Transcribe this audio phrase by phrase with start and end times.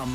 [0.00, 0.06] Na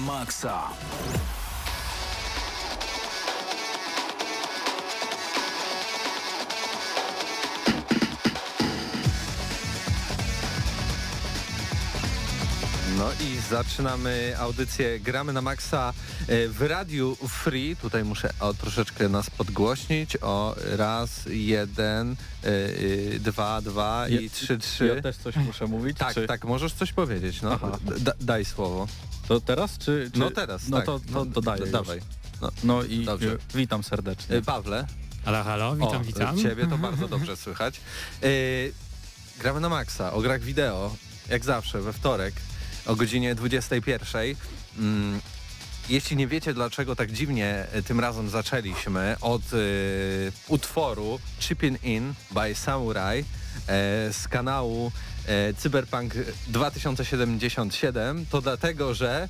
[13.63, 15.94] zaczynamy audycję Gramy na Maxa
[16.28, 17.75] e, w Radiu Free.
[17.75, 20.18] Tutaj muszę o, troszeczkę nas podgłośnić.
[20.22, 22.16] O raz, jeden,
[22.46, 24.88] y, dwa, dwa i trzy, trzy.
[24.96, 25.98] Ja też coś muszę mówić?
[25.98, 26.28] Tak, czy...
[26.28, 27.42] tak, możesz coś powiedzieć.
[27.42, 27.60] No.
[28.19, 28.88] daj słowo.
[29.28, 30.10] To teraz, czy...
[30.13, 30.19] czy...
[30.19, 30.86] No teraz, No tak.
[30.86, 32.02] to, to, to daję Dawaj.
[32.42, 33.38] No, no i Dobrze.
[33.54, 34.42] witam serdecznie.
[34.42, 34.88] Pawle.
[35.25, 36.38] Halo, halo, witam, o, witam.
[36.38, 37.81] Ciebie to bardzo dobrze słychać.
[38.22, 38.30] Yy,
[39.40, 40.96] gramy na maksa, o grach wideo,
[41.30, 42.34] jak zawsze, we wtorek
[42.85, 44.35] o godzinie 21.
[44.77, 45.21] Mm,
[45.89, 52.13] jeśli nie wiecie, dlaczego tak dziwnie e, tym razem zaczęliśmy od y, utworu Chippin' In
[52.31, 53.23] by Samurai e,
[54.13, 54.91] z kanału
[55.27, 56.13] e, Cyberpunk
[56.47, 59.29] 2077, to dlatego, że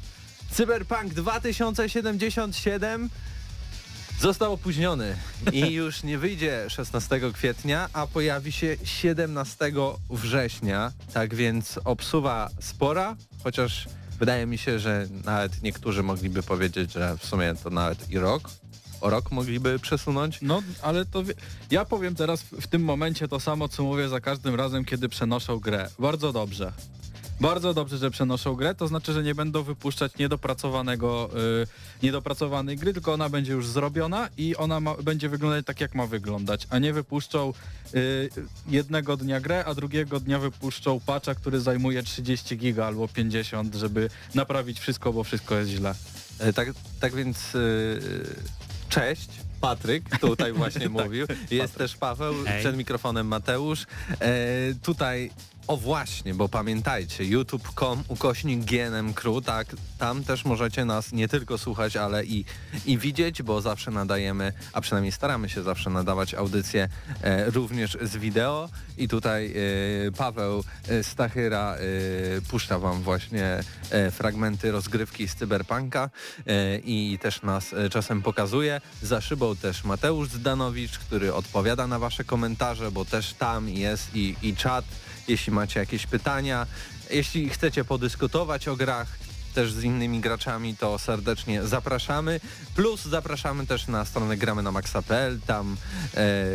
[0.51, 3.09] Cyberpunk 2077
[4.19, 5.15] został opóźniony
[5.51, 9.71] i już nie wyjdzie 16 kwietnia, a pojawi się 17
[10.09, 10.91] września.
[11.13, 13.87] Tak więc obsuwa spora, chociaż
[14.19, 18.49] wydaje mi się, że nawet niektórzy mogliby powiedzieć, że w sumie to nawet i rok.
[19.01, 20.39] O rok mogliby przesunąć.
[20.41, 21.23] No, ale to
[21.71, 25.59] ja powiem teraz w, tym momencie to samo, co mówię za każdym razem, kiedy przenoszą
[25.59, 25.89] grę.
[25.99, 26.71] Bardzo dobrze.
[27.39, 31.67] Bardzo dobrze, że przenoszą grę, to znaczy, że nie będą wypuszczać niedopracowanego, yy,
[32.03, 36.07] niedopracowanej gry, tylko ona będzie już zrobiona i ona ma, będzie wyglądać tak, jak ma
[36.07, 37.53] wyglądać, a nie wypuszczą
[37.93, 38.29] yy,
[38.67, 44.09] jednego dnia grę, a drugiego dnia wypuszczą patcha, który zajmuje 30 giga albo 50, żeby
[44.35, 45.95] naprawić wszystko, bo wszystko jest źle.
[46.39, 46.67] E, tak,
[46.99, 47.99] tak więc yy,
[48.89, 49.29] cześć.
[49.61, 51.27] Patryk tutaj właśnie mówił.
[51.29, 51.77] Jest Patryk.
[51.77, 52.59] też Paweł, Hej.
[52.59, 53.85] przed mikrofonem Mateusz.
[54.19, 54.37] E,
[54.81, 55.31] tutaj
[55.67, 59.67] o właśnie, bo pamiętajcie, youtube.com ukośnik GNM Crew, tak,
[59.97, 62.45] tam też możecie nas nie tylko słuchać, ale i,
[62.85, 66.89] i widzieć, bo zawsze nadajemy, a przynajmniej staramy się zawsze nadawać audycje
[67.21, 69.53] e, również z wideo i tutaj
[70.07, 71.79] e, Paweł e, Stachyra e,
[72.41, 76.09] puszcza wam właśnie e, fragmenty rozgrywki z Cyberpunka
[76.47, 78.81] e, i też nas e, czasem pokazuje.
[79.01, 84.35] Za szybą też Mateusz Zdanowicz, który odpowiada na wasze komentarze, bo też tam jest i,
[84.41, 84.85] i czat,
[85.27, 86.67] jeśli macie jakieś pytania.
[87.09, 89.07] Jeśli chcecie podyskutować o grach,
[89.53, 92.39] też z innymi graczami, to serdecznie zapraszamy.
[92.75, 95.77] Plus zapraszamy też na stronę gramy na maxa.pl, tam
[96.17, 96.45] e,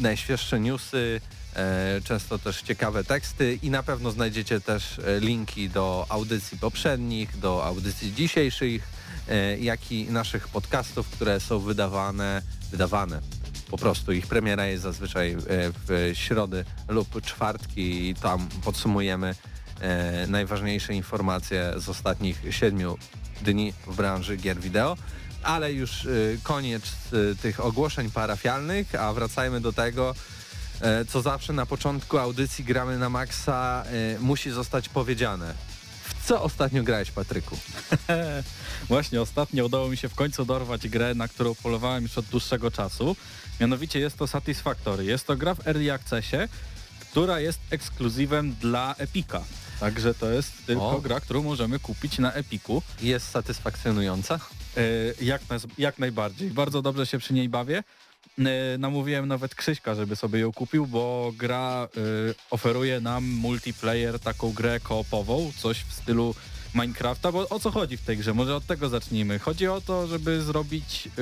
[0.00, 1.20] najświeższe newsy,
[1.56, 7.38] e, często też ciekawe teksty i na pewno znajdziecie też e, linki do audycji poprzednich,
[7.38, 8.88] do audycji dzisiejszych,
[9.28, 13.43] e, jak i naszych podcastów, które są wydawane, wydawane.
[13.74, 15.36] Po prostu ich premiera jest zazwyczaj e,
[15.86, 19.34] w środy lub czwartki i tam podsumujemy
[19.80, 22.98] e, najważniejsze informacje z ostatnich siedmiu
[23.42, 24.96] dni w branży gier wideo.
[25.42, 26.82] Ale już y, koniec
[27.42, 30.14] tych ogłoszeń parafialnych, a wracajmy do tego,
[30.80, 35.54] e, co zawsze na początku audycji gramy na maksa e, musi zostać powiedziane.
[36.04, 37.58] W co ostatnio grałeś, Patryku?
[38.88, 42.70] Właśnie ostatnio udało mi się w końcu dorwać grę, na którą polowałem już od dłuższego
[42.70, 43.16] czasu.
[43.60, 45.04] Mianowicie jest to Satisfactory.
[45.04, 46.36] Jest to gra w Early Accessie,
[47.00, 49.44] która jest ekskluzywem dla Epika.
[49.80, 51.00] Także to jest tylko O.
[51.00, 52.82] gra, którą możemy kupić na Epiku.
[53.02, 54.40] Jest satysfakcjonująca?
[54.76, 54.80] E,
[55.24, 56.50] jak, nas, jak najbardziej.
[56.50, 57.82] Bardzo dobrze się przy niej bawię.
[58.38, 61.98] E, namówiłem nawet Krzyśka, żeby sobie ją kupił, bo gra e,
[62.50, 66.34] oferuje nam multiplayer, taką grę koopową, coś w stylu
[66.74, 68.34] Minecrafta, bo o co chodzi w tej grze?
[68.34, 69.38] Może od tego zacznijmy.
[69.38, 71.20] Chodzi o to, żeby zrobić, e,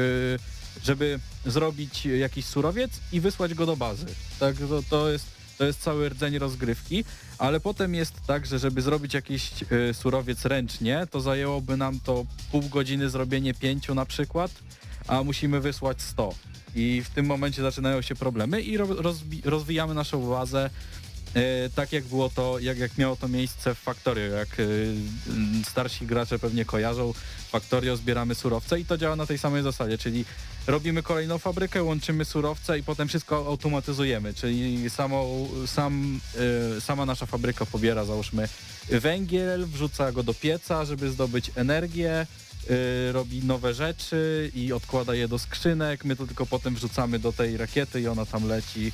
[0.84, 4.06] żeby zrobić jakiś surowiec i wysłać go do bazy.
[4.40, 7.04] Tak, to, to jest to jest cały rdzeń rozgrywki,
[7.38, 12.24] ale potem jest tak, że żeby zrobić jakiś y, surowiec ręcznie, to zajęłoby nam to
[12.50, 14.50] pół godziny zrobienie pięciu na przykład,
[15.08, 16.34] a musimy wysłać 100.
[16.75, 18.78] I w tym momencie zaczynają się problemy i
[19.44, 20.70] rozwijamy naszą bazę
[21.34, 24.64] e, tak jak było to, jak, jak miało to miejsce w Factorio, jak e,
[25.64, 27.14] starsi gracze pewnie kojarzą,
[27.50, 30.24] Factorio zbieramy surowce i to działa na tej samej zasadzie, czyli
[30.67, 36.20] robimy kolejną fabrykę, łączymy surowce i potem wszystko automatyzujemy, czyli samą, sam,
[36.76, 38.48] e, sama nasza fabryka pobiera załóżmy
[38.88, 42.26] węgiel, wrzuca go do pieca, żeby zdobyć energię,
[42.70, 46.04] y, robi nowe rzeczy i odkłada je do skrzynek.
[46.04, 48.92] My to tylko potem wrzucamy do tej rakiety i ona tam leci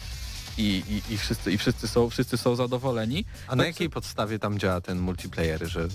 [0.58, 3.24] i, i, i, wszyscy, i wszyscy, są, wszyscy są zadowoleni.
[3.48, 5.88] A na Tak, jakiej podstawie tam działa ten multiplayer, że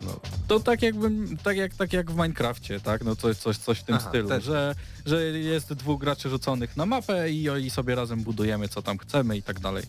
[0.00, 3.04] no, To tak jakbym, tak jak, tak jak w Minecrafcie, tak?
[3.04, 4.44] No coś, coś, coś w tym Aha, stylu, też.
[4.44, 4.74] że,
[5.06, 9.36] że jest dwóch graczy rzuconych na mapę i, i sobie razem budujemy co tam chcemy
[9.36, 9.84] i tak dalej.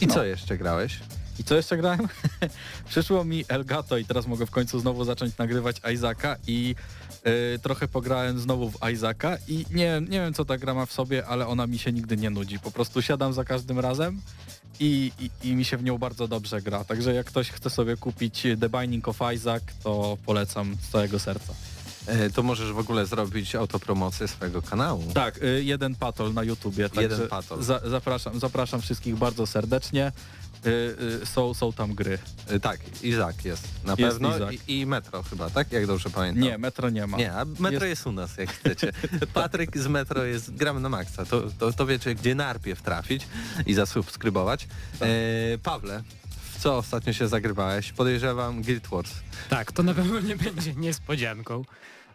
[0.00, 0.14] I No.
[0.14, 0.98] co jeszcze grałeś?
[1.38, 2.08] I co jeszcze grałem?
[2.88, 6.74] Przyszło mi Elgato i teraz mogę w końcu znowu zacząć nagrywać Isaaca i
[7.54, 10.86] y, trochę pograłem znowu w Isaaca i nie, wiem- nie wiem co ta gra ma
[10.86, 12.58] w sobie, ale ona mi się nigdy nie nudzi.
[12.58, 14.20] Po prostu siadam za każdym razem
[14.80, 16.84] i, i, i mi się w nią bardzo dobrze gra.
[16.84, 21.54] Także jak ktoś chce sobie kupić The Binding of Isaac, to polecam z całego serca.
[22.06, 25.04] E, to możesz w ogóle zrobić autopromocję swojego kanału.
[25.14, 26.88] Tak, y, jeden patol na YouTubie.
[27.00, 27.62] Jeden patol.
[27.62, 30.12] Za, zapraszam, zapraszam wszystkich bardzo serdecznie.
[30.66, 32.18] Y, y, są, są tam gry.
[32.48, 34.68] E, tak, Izak jest na Jest pewno Izak.
[34.68, 35.72] I, i Metro chyba, tak?
[35.72, 36.42] Jak dobrze pamiętam.
[36.42, 37.16] Nie, metro nie ma.
[37.16, 38.06] Nie, a Metro jest...
[38.06, 38.92] u nas, jak chcecie.
[39.34, 43.26] Patryk z Metro jest, gramy na maksa, to, to, to wiecie, gdzie najpierw trafić
[43.66, 44.68] i zasubskrybować.
[44.98, 45.08] Tak.
[45.08, 46.02] E, Pawle,
[46.52, 47.92] w co ostatnio się zagrywałeś?
[47.92, 49.12] Podejrzewam Guild Wars.
[49.48, 51.64] Tak, to na pewno nie będzie niespodzianką.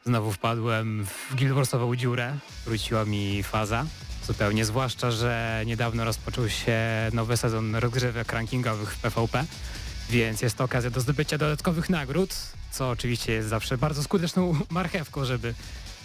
[0.06, 3.86] Znowu wpadłem w Guild Warsową dziurę, wróciła mi faza.
[4.28, 6.78] Zupełnie, zwłaszcza, że niedawno rozpoczął się
[7.14, 9.46] nowy sezon rozgrywek rankingowych w PvP,
[10.10, 12.36] więc jest to okazja do zdobycia dodatkowych nagród,
[12.72, 15.54] co oczywiście jest zawsze bardzo skuteczną marchewką, żeby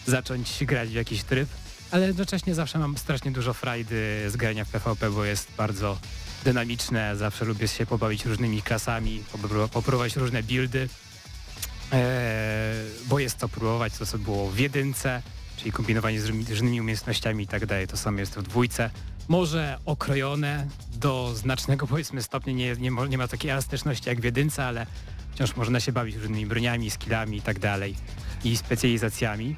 [0.07, 1.49] zacząć grać w jakiś tryb,
[1.91, 5.99] ale jednocześnie zawsze mam strasznie dużo frajdy z grania w PvP, bo jest bardzo
[6.45, 10.89] dynamiczne, zawsze lubię się pobawić różnymi klasami, popró- popróbować różne buildy,
[11.93, 12.01] eee,
[13.07, 15.23] bo jest to próbować to, co było w jedynce,
[15.57, 18.91] czyli kombinowanie z różnymi- umiejętnościami i tak dalej, to samo jest w dwójce.
[19.29, 24.65] Może okrojone do znacznego powiedzmy stopnia, nie, nie, nie ma takiej elastyczności jak w jedynce,
[24.65, 24.87] ale
[25.35, 27.95] wciąż można się bawić różnymi broniami, skillami i tak dalej
[28.45, 29.57] i specjalizacjami.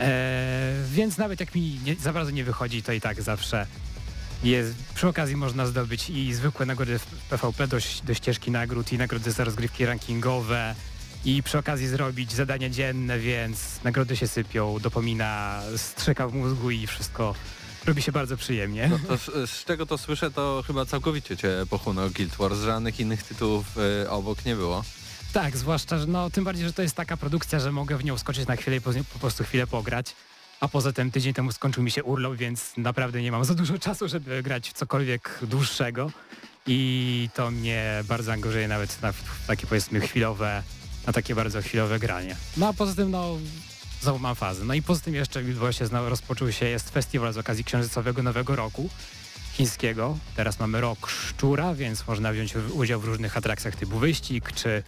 [0.00, 0.08] Eee,
[0.90, 3.66] więc nawet jak mi nie, za bardzo nie wychodzi, to i tak zawsze
[4.44, 8.98] jest, przy okazji można zdobyć i zwykłe nagrody w PvP do, do ścieżki nagród i
[8.98, 10.74] nagrody za rozgrywki rankingowe
[11.28, 16.86] i przy okazji zrobić zadania dzienne, więc nagrody się sypią, dopomina strzyka w mózgu i
[16.86, 17.34] wszystko
[17.86, 18.88] robi się bardzo przyjemnie.
[18.88, 22.58] No to z, z czego to słyszę, to chyba całkowicie cię pochłonął Guild Wars.
[22.58, 23.66] Żadnych innych tytułów
[24.04, 24.84] y, obok nie było.
[25.32, 28.18] Tak, zwłaszcza, że no tym bardziej, że to jest taka produkcja, że mogę w nią
[28.18, 30.16] skoczyć na chwilę i po, po prostu chwilę pograć.
[30.60, 33.78] A poza tym tydzień temu skończył mi się urlop, więc naprawdę nie mam za dużo
[33.78, 36.10] czasu, żeby grać w cokolwiek dłuższego.
[36.66, 39.12] I to mnie bardzo angażuje nawet na
[39.46, 40.62] takie powiedzmy chwilowe,
[41.06, 42.36] na takie bardzo chwilowe granie.
[42.56, 43.36] No a poza tym no
[44.02, 44.64] znowu mam fazę.
[44.64, 48.22] No i poza tym jeszcze w Wilbosie znowu rozpoczął się, jest festiwal z okazji księżycowego
[48.22, 48.90] Nowego Roku
[49.52, 50.18] chińskiego.
[50.36, 54.82] Teraz mamy rok szczura, więc można wziąć udział w różnych atrakcjach typu wyścig, czy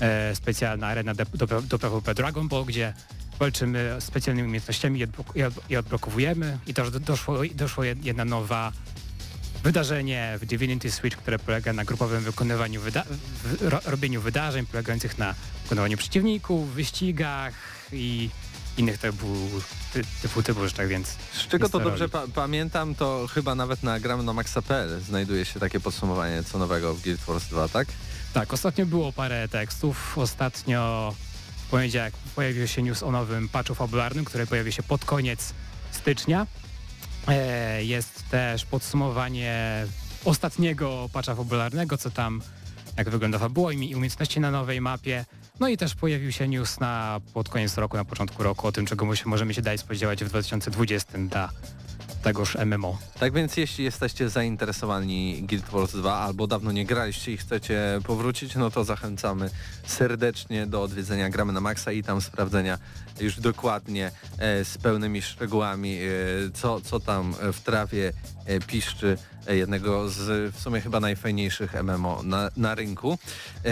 [0.00, 2.94] e, specjalna arena do, do, do PvP Dragon Ball, gdzie
[3.38, 6.58] walczymy specjalnymi umiejętnościami i, odblo- i, od, i odblokowujemy.
[6.66, 8.72] I też do- doszło, doszło jed- jedna nowa
[9.62, 13.04] wydarzenie w Divinity Switch, które polega na grupowym wykonywaniu, wyda
[13.60, 17.54] ro, robieniu wydarzeń polegających na wykonywaniu przeciwników, wyścigach
[17.92, 18.30] i
[18.76, 19.26] innych typu,
[19.92, 24.00] ty, typu, typu rzeczach, więc Z czego to dobrze pa pamiętam, to chyba nawet na
[24.00, 27.88] gramy na maxa.pl znajduje się takie podsumowanie co nowego w Guild Wars 2, tak?
[28.32, 30.18] Tak, ostatnio było parę tekstów.
[30.18, 31.14] Ostatnio
[31.66, 35.54] w poniedziałek pojawił się news o nowym patchu fabularnym, który pojawi się pod koniec
[35.90, 36.46] stycznia.
[37.28, 39.86] E, jest też podsumowanie
[40.24, 42.42] ostatniego patcha fabularnego, co tam,
[42.96, 45.24] jak wygląda fabuła i umiejętności na nowej mapie.
[45.60, 48.86] No i też pojawił się news na pod koniec roku, na początku roku o tym,
[48.86, 51.50] czego możemy się dalej spodziewać w 2020 dla
[52.22, 52.98] tegoż MMO.
[53.18, 58.54] Tak więc jeśli jesteście zainteresowani Guild Wars 2 albo dawno nie graliście i chcecie powrócić,
[58.54, 59.50] no to zachęcamy
[59.86, 62.78] serdecznie do odwiedzenia Gramy na Maxa i tam sprawdzenia
[63.20, 66.08] już dokładnie e, z pełnymi szczegółami, e,
[66.54, 68.12] co, co tam w trawie
[68.46, 73.18] e, piszczy e, jednego z w sumie chyba najfajniejszych MMO na, na rynku.
[73.64, 73.70] E,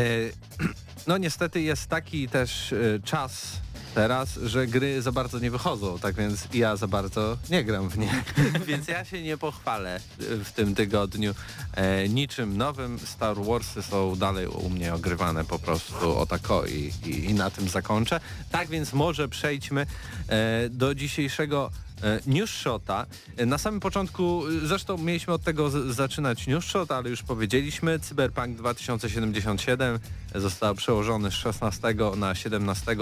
[1.08, 3.60] no niestety jest taki też e, czas
[3.94, 7.98] teraz, że gry za bardzo nie wychodzą, tak więc ja za bardzo nie gram w
[7.98, 8.24] nie.
[8.66, 10.00] więc ja się nie pochwalę e,
[10.44, 11.34] w tym tygodniu
[11.74, 12.98] e, niczym nowym.
[12.98, 17.50] Star Warsy są dalej u mnie ogrywane po prostu o tako i, i, i na
[17.50, 18.20] tym zakończę.
[18.50, 19.86] Tak więc może przejdźmy
[20.28, 21.70] e, do dzisiejszego
[22.02, 23.06] e, News Shota.
[23.36, 27.98] E, Na samym początku, e, zresztą mieliśmy od tego zaczynać News Shot, ale już powiedzieliśmy,
[27.98, 29.98] Cyberpunk 2077
[30.34, 32.96] został przełożony z 16 na 17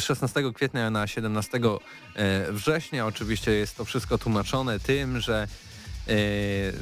[0.00, 1.60] 16 kwietnia na 17
[2.16, 3.06] e, września.
[3.06, 5.48] Oczywiście jest to wszystko tłumaczone tym, że
[6.08, 6.14] e,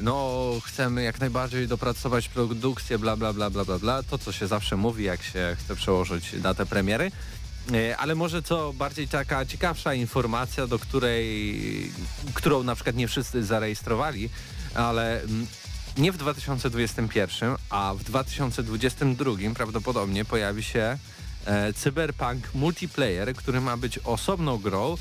[0.01, 4.03] no chcemy jak najbardziej dopracować produkcję, bla bla bla bla bla bla.
[4.03, 7.11] To co się zawsze mówi, jak się chce przełożyć datę premiery.
[7.73, 11.91] E, Ale może co bardziej taka ciekawsza informacja, do której,
[12.33, 14.29] którą na przykład nie wszyscy zarejestrowali,
[14.75, 15.47] ale mm,
[15.97, 20.97] nie w 2021, a w 2022 prawdopodobnie pojawi się
[21.45, 24.97] e, Cyberpunk Multiplayer, który ma być osobną grą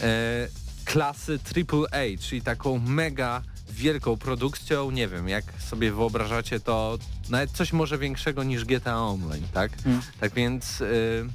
[0.00, 0.48] e,
[0.84, 3.42] klasy AAA, czyli taką mega
[3.74, 6.98] wielką produkcją, nie wiem, jak sobie wyobrażacie to,
[7.30, 9.72] nawet coś może większego niż GTA Online, tak?
[9.86, 10.00] Mm.
[10.20, 11.26] Tak więc y,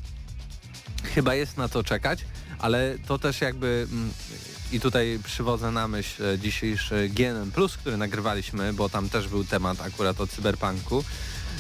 [1.03, 2.25] chyba jest na to czekać,
[2.59, 4.11] ale to też jakby mm,
[4.71, 9.81] i tutaj przywodzę na myśl e, dzisiejszy GNM+, który nagrywaliśmy, bo tam też był temat
[9.81, 11.03] akurat o cyberpunku,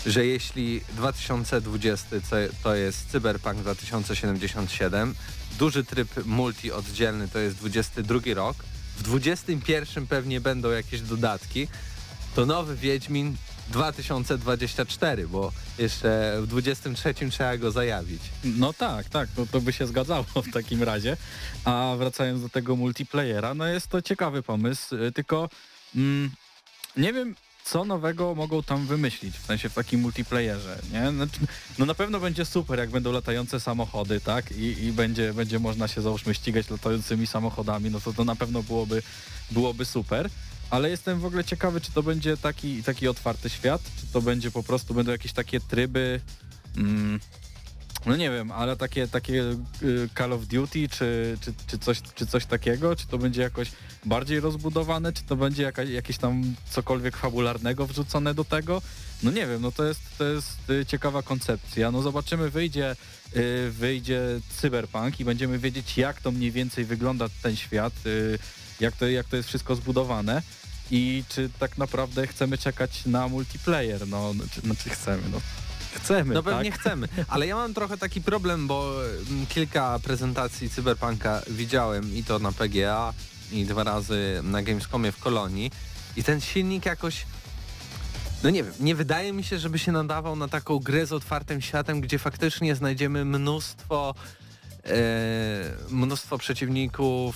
[0.05, 5.15] że jeśli 2020 co- to jest Cyberpunk 2077,
[5.59, 8.57] duży tryb multi oddzielny to jest 22 rok,
[8.97, 11.67] w 21 pewnie będą jakieś dodatki,
[12.35, 13.35] to nowy Wiedźmin
[13.69, 18.21] 2024, bo jeszcze w 23 trzeba go zajawić.
[18.43, 21.17] No tak, tak, to, to by się zgadzało w takim razie.
[21.65, 25.49] A wracając do tego multiplayera, no jest to ciekawy pomysł, y, tylko
[25.95, 26.31] mm,
[26.97, 27.35] nie wiem
[27.71, 31.11] co nowego mogą tam wymyślić, w sensie w takim multiplayerze, nie?
[31.11, 31.39] Znaczy,
[31.77, 34.51] no na pewno będzie super, jak będą latające samochody, tak?
[34.51, 38.63] I, i będzie, będzie można się załóżmy ścigać latającymi samochodami, no to to na pewno
[38.63, 39.01] byłoby,
[39.51, 40.29] byłoby super.
[40.69, 44.51] Ale jestem w ogóle ciekawy, czy to będzie taki, taki otwarty świat, czy to będzie
[44.51, 46.21] po prostu, będą jakieś takie tryby,
[46.77, 47.19] mm,
[48.05, 49.43] no nie wiem, ale takie, takie
[49.83, 53.71] y, Call of Duty, czy, czy, czy, coś, czy coś takiego, czy to będzie jakoś
[54.05, 58.81] bardziej rozbudowane, czy to będzie jaka, jakieś tam cokolwiek fabularnego wrzucone do tego.
[59.23, 61.91] No nie wiem, no to jest, to jest y, ciekawa koncepcja.
[61.91, 62.95] No zobaczymy, wyjdzie,
[63.35, 67.93] y, wyjdzie Cyberpunk i będziemy wiedzieć, jak to mniej więcej wygląda ten świat,
[68.79, 70.41] jak, to, jak to jest wszystko zbudowane
[70.91, 74.07] i czy tak naprawdę chcemy czekać na multiplayer.
[74.07, 75.41] No, czy, no, czy chcemy, no
[75.93, 76.53] chcemy, No tak?
[76.53, 78.93] pewnie chcemy, ale ja mam trochę taki problem, bo
[79.31, 83.13] mm, kilka prezentacji Cyberpunka widziałem i to na PGA
[83.51, 85.71] i dwa razy na Gamescomie w Kolonii
[86.17, 87.25] i ten silnik jakoś
[88.43, 91.61] no nie wiem, nie wydaje mi się, żeby się nadawał na taką grę z otwartym
[91.61, 94.15] światem, gdzie faktycznie znajdziemy mnóstwo
[94.85, 94.91] e,
[95.89, 97.35] mnóstwo przeciwników,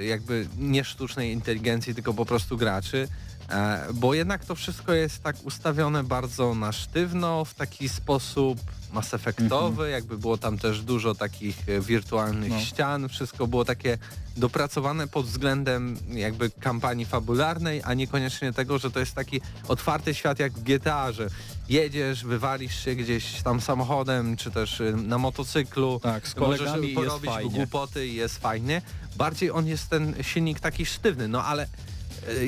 [0.00, 3.08] e, jakby nie sztucznej inteligencji, tylko po prostu graczy.
[3.50, 8.58] E, bo jednak to wszystko jest tak ustawione bardzo na sztywno, w taki sposób
[8.92, 12.60] Mass Effectowy, jakby było tam też dużo takich e, wirtualnych No.
[12.60, 13.98] ścian, wszystko było takie
[14.36, 20.38] dopracowane pod względem jakby kampanii fabularnej, a niekoniecznie tego, że to jest taki otwarty świat
[20.38, 21.28] jak w GTA, że
[21.68, 26.86] jedziesz, wywalisz się gdzieś tam samochodem, czy też y, na motocyklu, Tak, z możesz kolegami
[26.88, 27.50] jest porobić fajnie.
[27.50, 28.82] głupoty i jest fajnie.
[29.16, 31.66] Bardziej on jest ten silnik taki sztywny, no ale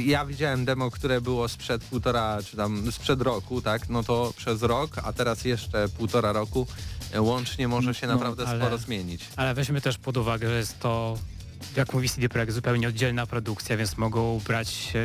[0.05, 4.63] ja widziałem demo, które było sprzed półtora, czy tam sprzed roku, tak, no to przez
[4.63, 6.67] rok, a teraz jeszcze półtora roku
[7.15, 9.25] y, łącznie może się No, naprawdę ale- sporo zmienić.
[9.37, 11.19] Ale weźmy też pod uwagę, że jest to,
[11.77, 14.99] jak mówi CD Projekt, zupełnie oddzielna produkcja, więc mogą brać, e,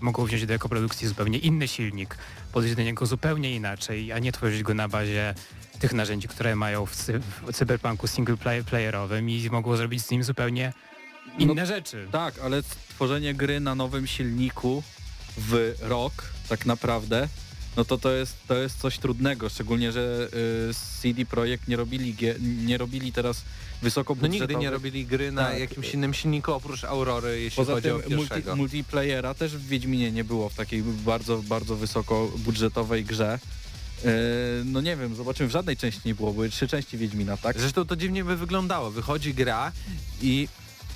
[0.00, 2.18] mogą wziąć do jako produkcji zupełnie inny silnik,
[2.52, 5.34] podejść do niego zupełnie inaczej, a nie tworzyć go na bazie
[5.78, 10.10] tych narzędzi, które mają w, cy w cyberpunku single play playerowym i mogą zrobić z
[10.10, 10.72] nim zupełnie
[11.40, 12.08] inne rzeczy.
[12.12, 14.82] Tak, ale tworzenie gry na nowym silniku
[15.38, 16.12] w rok
[16.48, 17.28] tak naprawdę,
[17.76, 20.28] no to to jest, to jest coś trudnego, szczególnie, że
[20.70, 23.42] y, CD Projekt nie robili, gie- nie robili teraz
[23.82, 25.60] wysoko No nigdy nie robili gry na Tak.
[25.60, 28.56] jakimś innym silniku oprócz Aurory, jeśli Poza chodzi tym o pierwszego.
[28.56, 33.38] multi, multiplayera też w Wiedźminie nie było w takiej bardzo, bardzo wysoko budżetowej grze.
[34.04, 34.08] E,
[34.64, 37.60] no nie wiem, zobaczymy, w żadnej części nie było, były trzy części Wiedźmina, tak?
[37.60, 38.90] Zresztą to dziwnie by wyglądało.
[38.90, 39.72] Wychodzi gra
[40.22, 40.48] i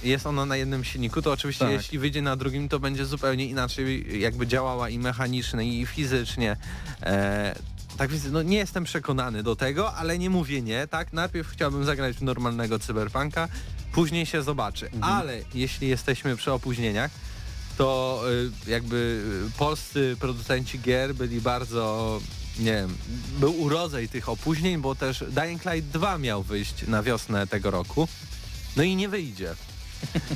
[0.02, 1.72] jest ona na jednym silniku, to oczywiście Tak.
[1.74, 6.56] jeśli wyjdzie na drugim, to będzie zupełnie inaczej jakby działała i mechanicznie, i fizycznie.
[7.02, 7.54] E,
[7.96, 11.12] tak więc no, nie jestem przekonany do tego, ale nie mówię nie, tak?
[11.12, 13.48] Najpierw chciałbym zagrać w normalnego cyberpunka,
[13.92, 14.86] później się zobaczy.
[14.86, 15.04] Mhm.
[15.04, 17.10] Ale jeśli jesteśmy przy opóźnieniach,
[17.78, 18.20] to
[18.66, 22.20] y, jakby y, polscy producenci gier byli bardzo,
[22.58, 22.96] nie wiem,
[23.40, 28.08] był urodzaj tych opóźnień, bo też Dying Light 2 miał wyjść na wiosnę tego roku,
[28.76, 29.54] no i nie wyjdzie.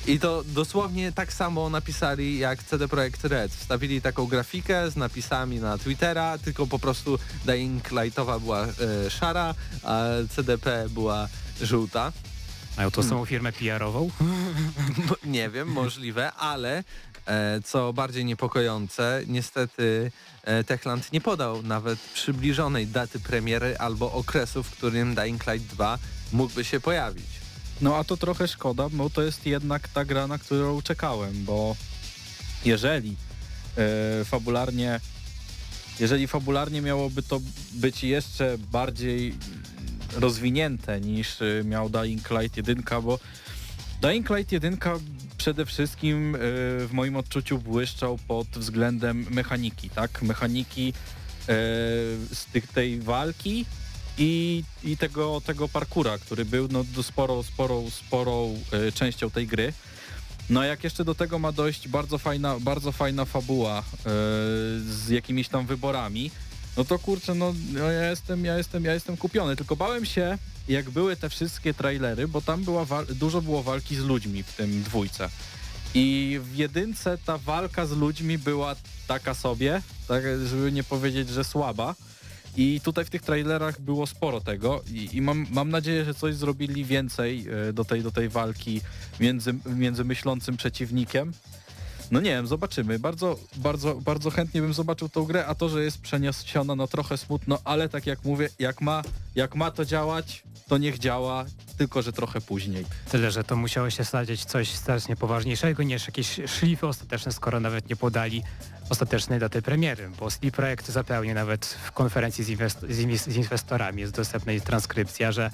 [0.07, 3.53] I to dosłownie tak samo napisali jak CD Projekt Red.
[3.53, 9.55] Wstawili taką grafikę z napisami na Twittera, tylko po prostu Dying Lightowa była e, szara,
[9.83, 11.29] a CDP była
[11.63, 12.13] żółta.
[12.77, 14.11] Mają tą samą firmę PR-ową.
[15.25, 16.85] Nie wiem, możliwe, ale
[17.27, 20.13] e, co bardziej niepokojące, niestety
[20.45, 25.99] e, Techland nie podał nawet przybliżonej daty premiery albo okresu, w którym Dying Light 2
[26.33, 27.38] mógłby się pojawić.
[27.81, 31.77] No a to trochę szkoda, bo to jest jednak ta gra, na którą czekałem, bo
[32.65, 33.17] jeżeli
[33.77, 35.01] e, fabularnie
[36.01, 37.41] jeżeli fabularnie miałoby to
[37.73, 39.35] być jeszcze bardziej
[40.17, 43.19] rozwinięte niż e, miał Dying Light 1, bo
[44.03, 44.79] Dying Light 1
[45.37, 46.39] przede wszystkim e,
[46.87, 50.23] w moim odczuciu błyszczał pod względem mechaniki, tak?
[50.23, 50.93] Mechaniki
[52.33, 53.65] z tych, tej walki
[54.19, 59.73] i, i tego, tego parkura, który był no, sporą, sporą, sporą e, częścią tej gry.
[60.51, 63.83] No a jak jeszcze do tego ma dojść bardzo fajna, bardzo fajna fabuła e,
[64.81, 66.31] z jakimiś tam wyborami,
[66.79, 69.57] no to kurczę, no, no ja jestem, ja jestem, ja jestem kupiony.
[69.57, 74.05] Tylko bałem się, jak były te wszystkie trailery, bo tam była dużo było walki z
[74.05, 75.29] ludźmi w tym dwójce.
[75.95, 78.77] I w jedynce ta walka z ludźmi była
[79.07, 81.95] taka sobie, tak, żeby nie powiedzieć, że słaba.
[82.57, 86.35] I tutaj w tych trailerach było sporo tego i, i mam, mam nadzieję, że coś
[86.35, 88.81] zrobili więcej e, do tej, do tej walki
[89.21, 91.33] między, między myślącym przeciwnikiem.
[92.11, 92.99] No nie wiem, zobaczymy.
[92.99, 97.19] Bardzo, bardzo, bardzo chętnie bym zobaczył tą grę, a to, że jest przeniesiona no trochę
[97.19, 99.03] smutno, ale tak jak mówię, jak ma,
[99.35, 101.45] jak ma to działać, to niech działa,
[101.79, 102.85] tylko że trochę później.
[103.11, 107.89] Tyle, że to musiało się stać coś strasznie poważniejszego niż jakieś szlify ostateczne, skoro nawet
[107.89, 108.43] nie podali
[108.91, 112.51] ostatecznej daty premiery, bo CD Projekt zapełnia nawet w konferencji z, z,
[113.01, 115.51] inwes- z inwestorami, jest dostępna transkrypcja, że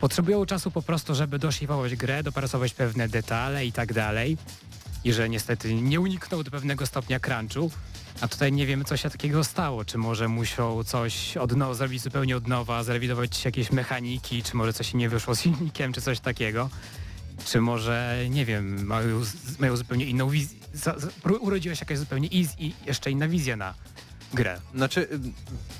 [0.00, 4.36] potrzebują czasu po prostu, żeby doszlifować grę, dopracować pewne detale i tak dalej
[5.04, 7.70] i że niestety nie uniknął do pewnego stopnia crunchu,
[8.20, 9.84] a tutaj nie wiemy, co się takiego stało.
[9.84, 14.72] Czy może muszą coś od nowa, zrobić zupełnie od nowa, zrewidować jakieś mechaniki, czy może
[14.72, 16.70] coś nie wyszło z silnikiem, czy coś takiego.
[17.44, 19.22] Czy może, nie wiem, mają,
[19.58, 20.58] mają zupełnie inną wizję.
[21.40, 23.74] Urodziła się jakaś zupełnie iz, i jeszcze inna wizja na
[24.34, 24.60] grę.
[24.74, 25.18] Znaczy, y,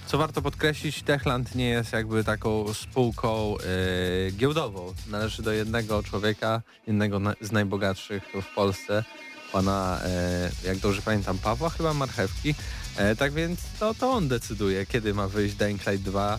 [0.06, 3.54] co warto podkreślić, Techland nie jest jakby taką spółką
[4.28, 4.94] y, giełdową.
[5.10, 9.04] Należy do jednego człowieka, jednego na, z najbogatszych w Polsce,
[9.52, 10.00] pana,
[10.64, 12.54] y, jak dobrze pamiętam, Pawła chyba Marchewki.
[12.96, 16.38] E, tak więc to, to on decyduje, kiedy ma wyjść Dying Light 2 e,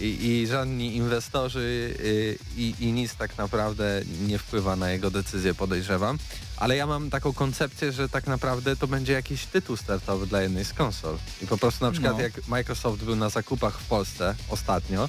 [0.00, 5.54] i, i żadni inwestorzy y, i, i nic tak naprawdę nie wpływa na jego decyzję,
[5.54, 6.18] podejrzewam.
[6.56, 10.64] Ale ja mam taką koncepcję, że tak naprawdę to będzie jakiś tytuł startowy dla jednej
[10.64, 11.18] z konsol.
[11.42, 12.20] I po prostu na przykład No.
[12.22, 15.08] jak Microsoft był na zakupach w Polsce ostatnio,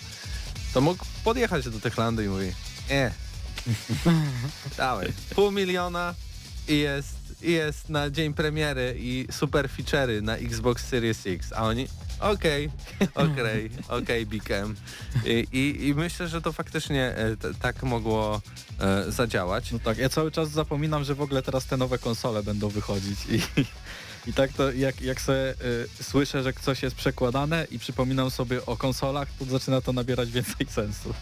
[0.73, 2.51] to mógł podjechać do Techlandu i mówi,
[2.89, 3.12] nie,
[4.77, 6.15] dawaj, pół miliona
[6.67, 11.63] i jest, i jest na dzień premiery i super feature'y na Xbox Series X, a
[11.63, 11.88] oni
[12.34, 12.69] okej,
[13.15, 14.76] okej, okej, Big M.
[15.26, 18.41] I, i, I myślę, że to faktycznie e, t- tak mogło
[18.80, 19.71] e, zadziałać.
[19.71, 23.19] No tak, ja cały czas zapominam, że w ogóle teraz te nowe konsole będą wychodzić
[23.30, 23.41] i,
[24.30, 25.56] i tak to jak, jak se
[25.99, 30.32] y, słyszę, że coś jest przekładane i przypominam sobie o konsolach, to zaczyna to nabierać
[30.32, 31.13] więcej sensu.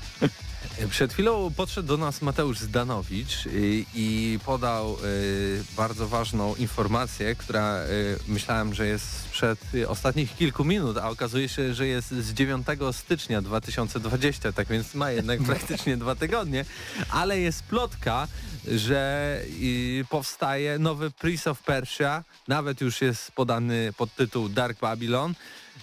[0.90, 7.84] Przed chwilą podszedł do nas Mateusz Zdanowicz i, i podał y, bardzo ważną informację, która
[7.84, 12.34] y, myślałem, że jest sprzed y, ostatnich kilku minut, a okazuje się, że jest z
[12.34, 16.66] 9 stycznia 2020, tak więc ma jednak praktycznie dwa tygodnie,
[17.10, 18.28] ale jest plotka,
[18.68, 25.34] że y, powstaje nowy Prince of Persia, nawet już jest podany pod tytuł Dark Babylon.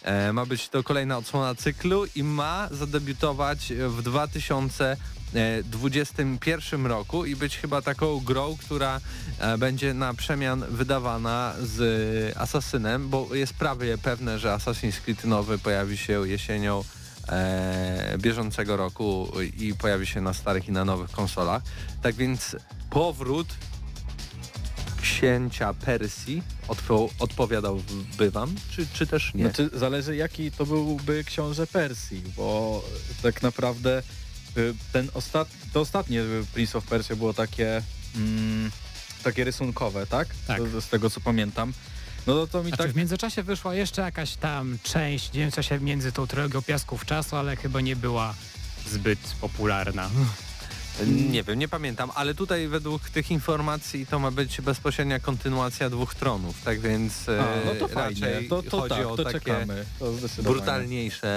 [0.02, 7.56] E, ma być to kolejna odsłona cyklu i ma zadebiutować w 2021 roku i być
[7.56, 9.00] chyba taką grą, która
[9.38, 15.58] e, będzie na przemian wydawana z Assassinem, bo jest prawie pewne, że Assassin's Creed nowy
[15.58, 16.84] pojawi się jesienią
[17.28, 21.62] e, bieżącego roku i pojawi się na starych i na nowych konsolach.
[22.02, 22.56] Tak więc
[22.90, 23.48] powrót
[25.02, 29.44] księcia Persji odpo- odpowiadałby wam, czy, czy też nie?
[29.44, 32.82] Znaczy, zależy jaki to byłby książę Persji, bo
[33.22, 34.02] tak naprawdę
[34.56, 35.48] y, ten ostat...
[35.72, 36.22] to ostatnie
[36.54, 37.82] Prince of Persia było takie
[38.16, 38.70] mm,
[39.22, 40.28] takie rysunkowe, tak?
[40.46, 40.58] Tak.
[40.58, 41.72] To, z tego co pamiętam.
[42.26, 42.92] No to, to mi Znaczy tak...
[42.92, 47.56] w międzyczasie wyszła jeszcze jakaś tam część dziejąca się między tą trylogią Piasków Czasu, ale
[47.56, 48.34] chyba nie była
[48.86, 50.10] zbyt popularna.
[51.06, 56.14] Nie wiem, nie pamiętam, ale tutaj według tych informacji to ma być bezpośrednia kontynuacja dwóch
[56.14, 59.24] tronów, tak więc e, A, no to fajnie, raczej to, to chodzi tak, o to
[59.24, 59.84] takie czekamy.
[59.98, 61.28] To brutalniejsze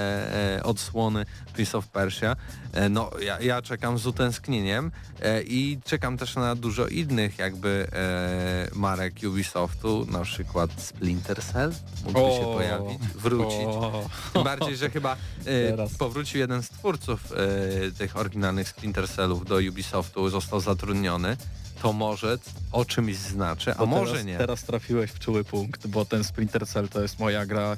[0.58, 2.36] e, odsłony Prince of Persia.
[2.74, 7.88] E, no, ja, ja czekam z utęsknieniem e, i czekam też na dużo innych jakby
[7.94, 11.74] e, marek Ubisoftu, na przykład Splinter Cell
[12.06, 13.66] mógłby się O, pojawić, wrócić.
[13.66, 15.14] O, Tym bardziej, że chyba
[15.46, 21.38] e, powrócił jeden z twórców e, tych oryginalnych Splinter Cellów do Ubisoftu, został zatrudniony.
[21.82, 22.38] To może
[22.72, 24.38] o czymś znaczy, a bo może teraz, nie.
[24.38, 27.78] Teraz trafiłeś w czuły punkt, bo ten Splinter Cell to jest moja gra.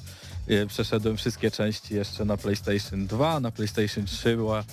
[0.49, 4.63] Y, Przeszedłem wszystkie części jeszcze na PlayStation 2, na PlayStation 3 była...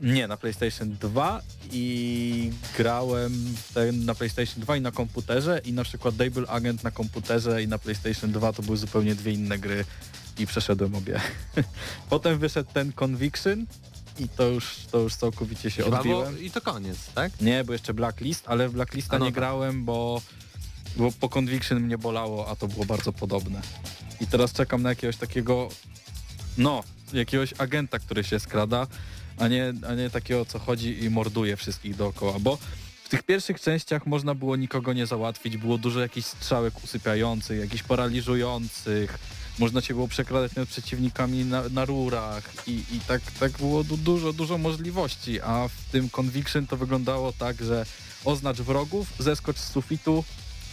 [0.00, 1.40] Nie, na PlayStation 2
[1.72, 6.90] i grałem ten na PlayStation 2 i na komputerze i na przykład Dable Agent na
[6.90, 9.84] komputerze i na PlayStation 2 to były zupełnie dwie inne gry
[10.38, 11.20] i przeszedłem obie.
[12.10, 13.66] Potem wyszedł ten Conviction
[14.18, 16.34] i to już, to już całkowicie się Chyba odbiłem.
[16.34, 17.40] było- I to koniec, tak?
[17.40, 19.34] Nie, bo jeszcze Blacklist, ale w Blacklista no nie tak.
[19.34, 20.22] grałem, bo,
[20.96, 23.60] bo po Conviction mnie bolało, a to było bardzo podobne.
[24.20, 25.68] I teraz czekam na jakiegoś takiego,
[26.58, 28.86] no, jakiegoś agenta, który się skrada,
[29.38, 32.58] a nie, a nie takiego, co chodzi i morduje wszystkich dookoła, bo
[33.04, 37.82] w tych pierwszych częściach można było nikogo nie załatwić, było dużo jakichś strzałek usypiających, jakichś
[37.82, 39.18] paraliżujących,
[39.58, 43.96] można się było przekradać nad przeciwnikami na, na rurach i, i tak, tak było du,
[43.96, 47.86] dużo, dużo możliwości, a w tym Conviction to wyglądało tak, że
[48.24, 50.24] oznacz wrogów, zeskocz z sufitu,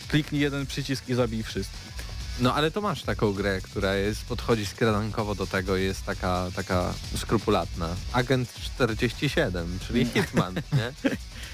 [0.07, 1.91] kliknij jeden przycisk i zabij wszystkich.
[2.39, 6.47] No ale to masz taką grę, która jest, podchodzi skradankowo do tego i jest taka,
[6.55, 7.95] taka skrupulatna.
[8.13, 11.11] Agent 47, czyli Hitman, nie?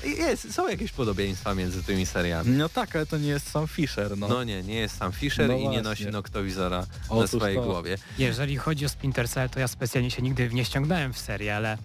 [0.07, 2.49] Jest, są jakieś podobieństwa między tymi seriami.
[2.49, 4.27] No tak, ale to nie jest sam Fisher, no.
[4.27, 7.63] No nie, nie jest sam Fisher No i nie nosi noktowizora na swojej to.
[7.63, 7.97] głowie.
[8.17, 11.77] Jeżeli chodzi o Splinter Cell, to ja specjalnie się nigdy nie ściągnąłem w serię, ale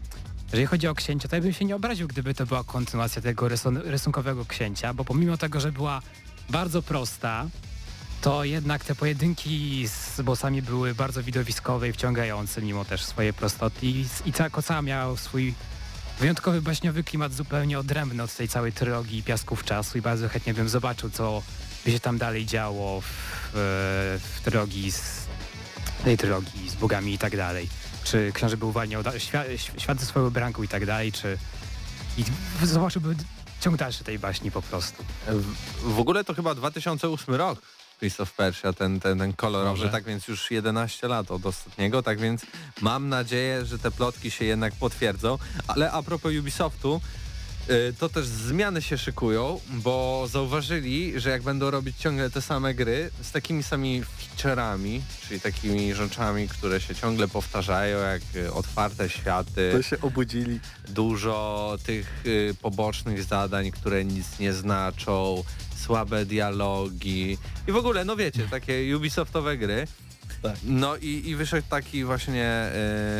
[0.46, 3.48] Jeżeli chodzi o księcia, to ja bym się nie obraził, gdyby to była kontynuacja tego
[3.48, 6.02] rysun rysunkowego księcia, bo pomimo tego, że była
[6.50, 7.46] bardzo prosta,
[8.20, 13.87] to jednak te pojedynki z bossami były bardzo widowiskowe i wciągające, mimo też swojej prostoty.
[13.87, 15.54] I, i cała koca miał swój
[16.22, 20.68] wyjątkowy baśniowy klimat zupełnie odrębny od tej całej trylogii Piasków Czasu i bardzo chętnie bym
[20.68, 21.42] zobaczył, co
[21.85, 23.06] by się tam dalej działo w,
[23.52, 25.26] w trylogii z
[26.04, 27.68] tej trylogii z bogami i tak dalej.
[28.04, 29.46] Czy książę był uwalniał świat,
[29.78, 31.38] świat ze swoją branką i tak dalej, czy
[32.18, 32.24] i
[32.66, 33.14] zobaczyłby
[33.61, 35.04] ciąg dalszy tej baśni po prostu.
[35.82, 37.62] W ogóle to chyba 2008 rok.
[38.02, 39.88] Prince of Persia, ten, ten, ten kolorowy, Może.
[39.88, 42.46] tak więc już 11 lat od ostatniego, tak więc
[42.80, 45.38] mam nadzieję, że te plotki się jednak potwierdzą.
[45.66, 47.00] Ale a propos Ubisoftu,
[47.98, 53.11] to też zmiany się szykują, bo zauważyli, że jak będą robić ciągle te same gry
[53.22, 59.79] z takimi samymi feature'ami, czyli takimi rzeczami, które się ciągle powtarzają, jak y, otwarte światy,
[59.83, 60.61] się obudzili.
[60.88, 65.44] dużo tych y, pobocznych zadań, które nic nie znaczą,
[65.77, 69.87] słabe dialogi i w ogóle, no wiecie, takie Ubisoftowe gry.
[70.42, 70.57] Tak.
[70.64, 72.70] No i, i wyszedł taki właśnie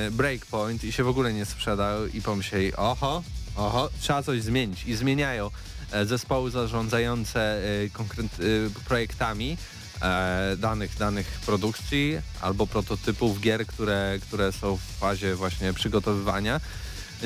[0.09, 3.23] y, breakpoint i się w ogóle nie sprzedał i pomyśleli, oho,
[3.57, 5.51] oho, trzeba coś zmienić i zmieniają
[5.93, 7.61] e, zespoły zarządzające
[7.93, 9.57] konkret, y, projektami
[10.03, 16.61] e, danych, danych produkcji albo prototypów gier, które, które są w fazie właśnie przygotowywania.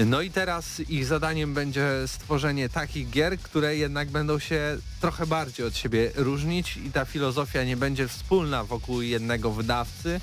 [0.05, 5.67] No i teraz ich zadaniem będzie stworzenie takich gier, które jednak będą się trochę bardziej
[5.67, 10.21] od siebie różnić i ta filozofia nie będzie wspólna wokół jednego wydawcy,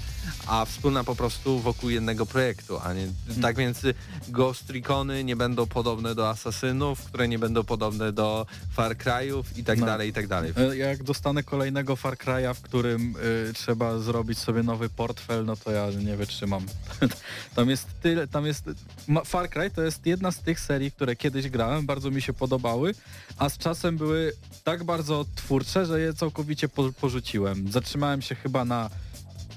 [0.47, 3.07] a wspólna po prostu wokół jednego projektu, a nie
[3.41, 3.81] tak więc
[4.27, 9.63] Ghost Recony nie będą podobne do Asasynów, które nie będą podobne do Far Cry'ów i
[9.63, 9.85] tak No.
[9.85, 10.53] dalej, i tak dalej.
[10.57, 13.15] E, Jak dostanę kolejnego Far Cry'a, w którym
[13.49, 16.65] y, trzeba zrobić sobie nowy portfel, no to ja nie wytrzymam.
[17.55, 18.63] tam jest tyle, tam jest...
[19.07, 22.33] Ma, Far Cry to jest jedna z tych serii, które kiedyś grałem, bardzo mi się
[22.33, 22.93] podobały,
[23.37, 27.71] a z czasem były tak bardzo twórcze, że je całkowicie po, porzuciłem.
[27.71, 28.89] Zatrzymałem się chyba na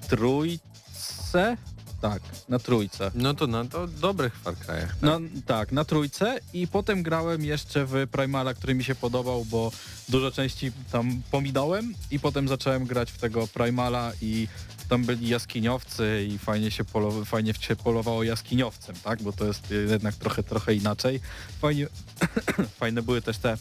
[0.08, 1.56] trójce?
[2.00, 3.10] Tak, na trójce.
[3.14, 4.88] No to no to dobrych Far Cry'ach.
[5.02, 9.72] No tak, na trójce i potem grałem jeszcze w Primala, który mi się podobał, bo
[10.08, 14.48] dużo części tam pominąłem i potem zacząłem grać w tego Primala i
[14.88, 19.22] tam byli jaskiniowcy i fajnie się, polo, fajnie się polowało jaskiniowcem, tak?
[19.22, 21.20] Bo to jest jednak trochę, trochę inaczej.
[21.61, 21.87] Fajnie,
[22.81, 23.57] fajne były też te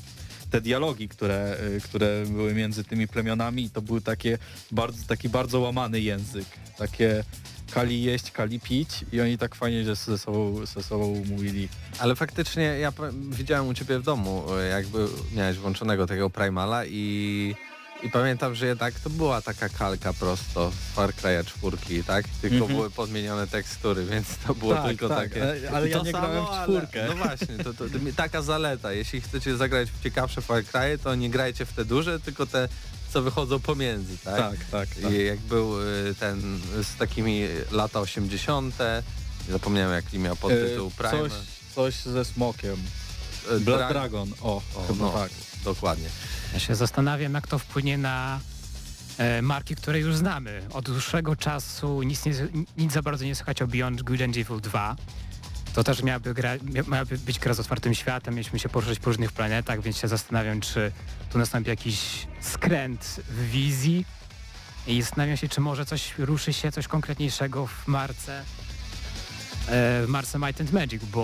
[0.51, 4.37] te dialogi, które, y, które były między tymi plemionami i to był takie
[4.71, 6.45] bardzo, taki bardzo łamany język.
[6.77, 7.23] Takie
[7.71, 11.69] kali jeść, kali pić i oni tak fajnie że ze sobą, ze sobą mówili.
[11.99, 12.93] Ale faktycznie ja
[13.29, 17.55] widziałem u ciebie w domu, e, jakby miałeś włączonego tego Primala i,
[18.05, 22.25] i pamiętam, że jednak to była taka kalka prosto z Far Cry'a 4, tak?
[22.41, 22.73] Tylko Mhm.
[22.73, 25.43] były podmienione tekstury, więc to było Tak, tylko tak, takie.
[25.43, 27.05] ale- ale ja To nie grałem w ale- czwórkę.
[27.07, 28.91] No właśnie, to, to, to taka zaleta.
[28.93, 32.67] Jeśli chcecie zagrać w ciekawsze Far Cry'e, to nie grajcie w te duże, tylko te
[33.13, 34.35] co wychodzą pomiędzy, tak?
[34.37, 35.11] Tak, tak, tak.
[35.13, 37.41] I jak był y, ten z takimi
[37.71, 38.75] lata 80.
[39.47, 41.29] Nie zapomniałem jaki miał podtytuł E, Prime.
[41.29, 41.31] Coś,
[41.75, 42.77] coś ze smokiem.
[43.51, 45.11] E, Blood Dra- Dragon, o, O, chyba no.
[45.11, 45.31] tak.
[45.65, 46.07] Dokładnie.
[46.53, 48.39] Ja się zastanawiam, jak to wpłynie na
[49.17, 50.61] e, marki, które już znamy.
[50.73, 52.33] Od dłuższego czasu nic, nie,
[52.77, 54.95] nic za bardzo nie słychać o Beyond Good and Evil 2.
[55.73, 59.05] To też miałaby, gra, mia- miałaby być gra z otwartym światem, mieliśmy się poruszać po
[59.09, 60.91] różnych planetach, więc się zastanawiam, czy
[61.31, 64.05] tu nastąpi jakiś skręt w wizji
[64.87, 68.43] i zastanawiam się, czy może coś ruszy się, coś konkretniejszego w marce e,
[69.67, 71.21] w marce Might and Magic, bo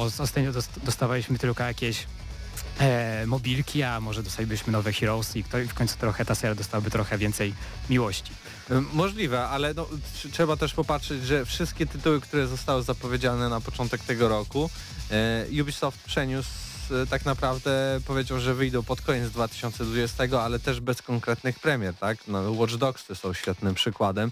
[0.00, 2.06] os- ostatnio dost- dostawaliśmy tylko jakieś
[2.82, 6.90] e, mobilki, a może dostalibyśmy nowe Heroes i, kto, w końcu trochę ta seria dostałaby
[6.90, 7.54] trochę więcej
[7.90, 8.32] miłości.
[8.70, 13.60] Y, Możliwe, ale no, tr- trzeba też popatrzeć, że wszystkie tytuły, które zostały zapowiedziane na
[13.60, 14.70] początek tego roku,
[15.10, 16.48] e, Ubisoft przeniósł
[17.02, 22.18] e, tak naprawdę powiedział, że wyjdą pod koniec 2020, ale też bez konkretnych premier, tak?
[22.28, 24.30] No, Watch Dogs są świetnym przykładem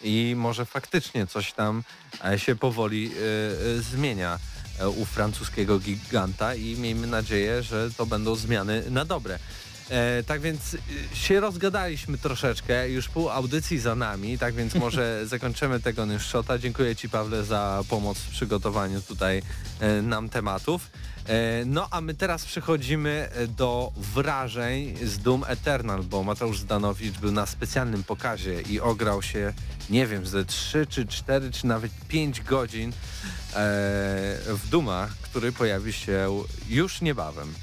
[0.00, 1.82] i może faktycznie coś tam
[2.24, 8.06] e, się powoli e, e, zmienia e, u francuskiego giganta i miejmy nadzieję, że to
[8.06, 9.38] będą zmiany na dobre.
[9.90, 10.80] E, tak więc y,
[11.14, 16.58] się rozgadaliśmy troszeczkę, już pół audycji za nami, tak więc może zakończymy tego Nyszczota.
[16.58, 19.42] Dziękuję Ci Pawle za pomoc w przygotowaniu tutaj
[19.80, 20.90] e, nam tematów.
[21.26, 27.18] E, no a my teraz przechodzimy e, do wrażeń z Doom Eternal, bo Mateusz Zdanowicz
[27.18, 29.52] był na specjalnym pokazie i ograł się,
[29.90, 32.94] nie wiem, ze 3 czy 4 czy nawet 5 godzin e,
[33.54, 37.54] w Duma, który pojawi się już niebawem.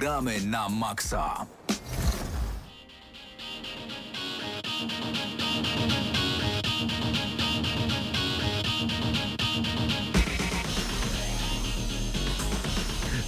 [0.00, 1.46] Gramy na maksa.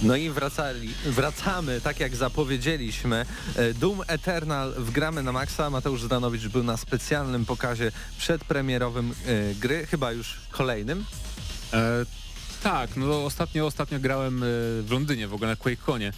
[0.01, 3.25] No i wracali, wracamy, tak jak zapowiedzieliśmy.
[3.55, 5.69] E, Doom Eternal w gramy na maksa.
[5.69, 11.05] Mateusz Zdanowicz był na specjalnym pokazie przedpremierowym e, gry, chyba już kolejnym.
[11.73, 12.05] E,
[12.63, 14.45] tak, no ostatnio, ostatnio grałem e,
[14.81, 16.13] w Londynie w ogóle na QuakeConie.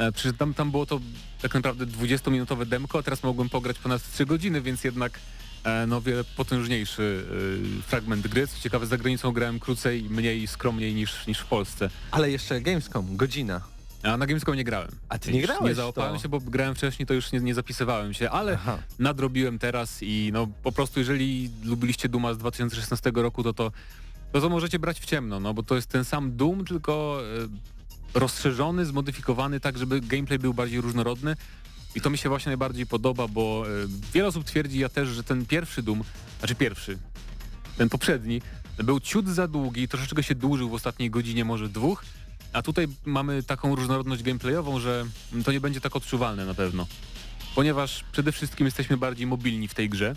[0.00, 1.00] E, przecież tam, tam było to
[1.42, 5.20] tak naprawdę 20-minutowe demko, a teraz mogłem pograć ponad 3 godziny, więc jednak
[5.64, 7.24] e, no wiele potężniejszy
[7.78, 8.46] e, fragment gry.
[8.46, 11.90] Co ciekawe, za granicą grałem krócej, mniej skromniej niż, niż w Polsce.
[12.10, 13.60] Ale jeszcze Gamescom, godzina.
[14.02, 14.90] A na Gamescom nie grałem.
[15.08, 15.76] A ty nie grałeś Nie w to?
[15.76, 18.78] załapałem się, bo grałem wcześniej, to już nie, nie zapisywałem się, ale Aha.
[18.98, 23.72] nadrobiłem teraz i no po prostu jeżeli lubiliście Duma z 2016 roku, to to,
[24.32, 27.22] to, to możecie brać w ciemno, no bo to jest ten sam Doom, tylko
[28.14, 31.36] rozszerzony, zmodyfikowany tak, żeby gameplay był bardziej różnorodny
[31.94, 33.70] i to mi się właśnie najbardziej podoba, bo e,
[34.12, 36.04] wiele osób twierdzi, ja też, że ten pierwszy Doom,
[36.38, 36.98] znaczy pierwszy,
[37.78, 38.42] ten poprzedni,
[38.78, 42.04] był ciut za długi, troszeczkę się dłużył w ostatniej godzinie, może dwóch,
[42.52, 45.04] a tutaj mamy taką różnorodność gameplayową, że
[45.44, 46.86] to nie będzie tak odczuwalne na pewno.
[47.54, 50.16] Ponieważ przede wszystkim jesteśmy bardziej mobilni w tej grze.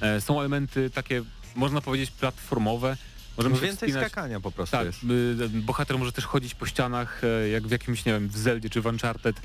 [0.00, 1.22] E, są elementy takie,
[1.54, 2.96] można powiedzieć, platformowe.
[3.38, 4.12] Możemy No więcej wspinać.
[4.12, 4.98] skakania po prostu Tak, jest.
[5.44, 8.70] y, bohater może też chodzić po ścianach, e, jak w jakimś, nie wiem, w Zeldzie
[8.70, 9.36] czy w Uncharted,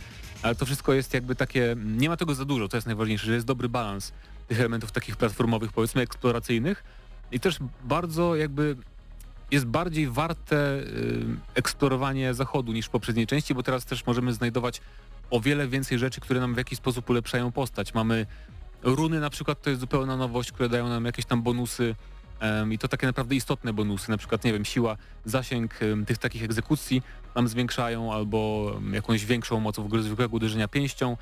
[0.42, 3.34] ale to wszystko jest jakby takie, nie ma tego za dużo, to jest najważniejsze, że
[3.34, 4.14] jest dobry balans
[4.48, 6.84] tych elementów takich platformowych, powiedzmy eksploracyjnych
[7.32, 8.76] i też bardzo jakby
[9.52, 11.26] jest bardziej warte y,
[11.56, 14.82] eksplorowanie zachodu niż w poprzedniej części, bo teraz też możemy znajdować
[15.30, 17.94] o wiele więcej rzeczy, które nam w jakiś sposób ulepszają postać.
[17.94, 18.26] Mamy
[18.84, 21.96] runy na przykład, to jest zupełna nowość, które dają nam jakieś tam bonusy
[22.72, 27.02] i to takie naprawdę istotne bonusy, na przykład, nie wiem, siła, zasięg tych takich egzekucji
[27.36, 31.18] nam zwiększają albo jakąś większą moc w ogóle zwykłego uderzenia pięścią.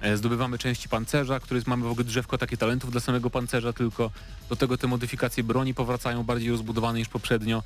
[0.00, 4.10] E, Zdobywamy części pancerza, który mamy w ogóle drzewko takie talentów dla samego pancerza tylko.
[4.48, 7.62] Do tego te modyfikacje broni powracają bardziej rozbudowane niż poprzednio.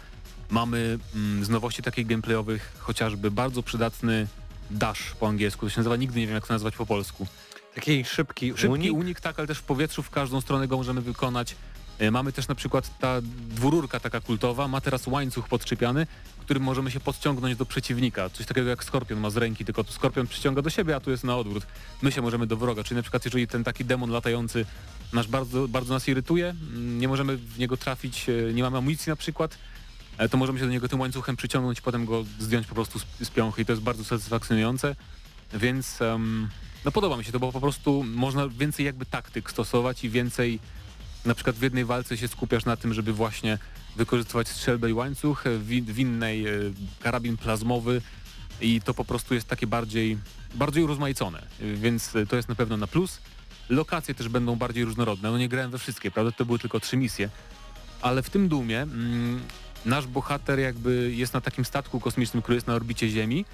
[0.51, 4.27] Mamy mm, z nowości takich gameplayowych chociażby bardzo przydatny
[4.71, 5.67] dash po angielsku.
[5.67, 7.27] To się nazywa, nigdy nie wiem jak to nazwać po polsku.
[7.75, 8.93] Taki szybki, Szybki unik.
[8.93, 9.21] unik.
[9.21, 11.57] tak, ale też w powietrzu w każdą stronę go możemy wykonać.
[11.99, 16.07] E, Mamy też na przykład ta dwururka taka kultowa, ma teraz łańcuch podczepiany,
[16.45, 18.31] którym możemy się podciągnąć do przeciwnika.
[18.31, 21.25] Coś takiego jak Skorpion ma z ręki, tylko Skorpion przyciąga do siebie, a tu jest
[21.25, 21.67] na odwrót.
[22.03, 24.67] My się możemy do wroga, czyli na przykład jeżeli ten taki demon latający
[25.13, 29.11] nasz bardzo, bardzo nas irytuje, mm, nie możemy w niego trafić, e, nie mamy amunicji
[29.11, 29.59] na przykład,
[30.19, 33.31] e, to możemy się do niego tym łańcuchem przyciągnąć, potem go zdjąć po prostu z,
[33.31, 34.97] piąchy i to jest bardzo satysfakcjonujące,
[35.55, 36.49] więc em,
[36.85, 40.61] no podoba mi się to, bo po prostu można więcej jakby taktyk stosować i więcej
[41.25, 43.59] na przykład w jednej walce się skupiasz na tym, żeby właśnie
[43.97, 46.51] wykorzystywać strzelbę i łańcuch, w, in- w innej e,
[47.01, 48.03] karabin plazmowy
[48.61, 50.19] i to po prostu jest takie bardziej,
[50.55, 53.21] bardziej urozmaicone, e, więc e, to jest na pewno na plus.
[53.69, 56.97] Lokacje też będą bardziej różnorodne, no nie grałem we wszystkie, prawda, to były tylko trzy
[56.97, 57.29] misje,
[58.01, 59.41] ale w tym Dumie mm,
[59.85, 63.45] nasz bohater jakby jest na takim statku kosmicznym, który jest na orbicie Ziemi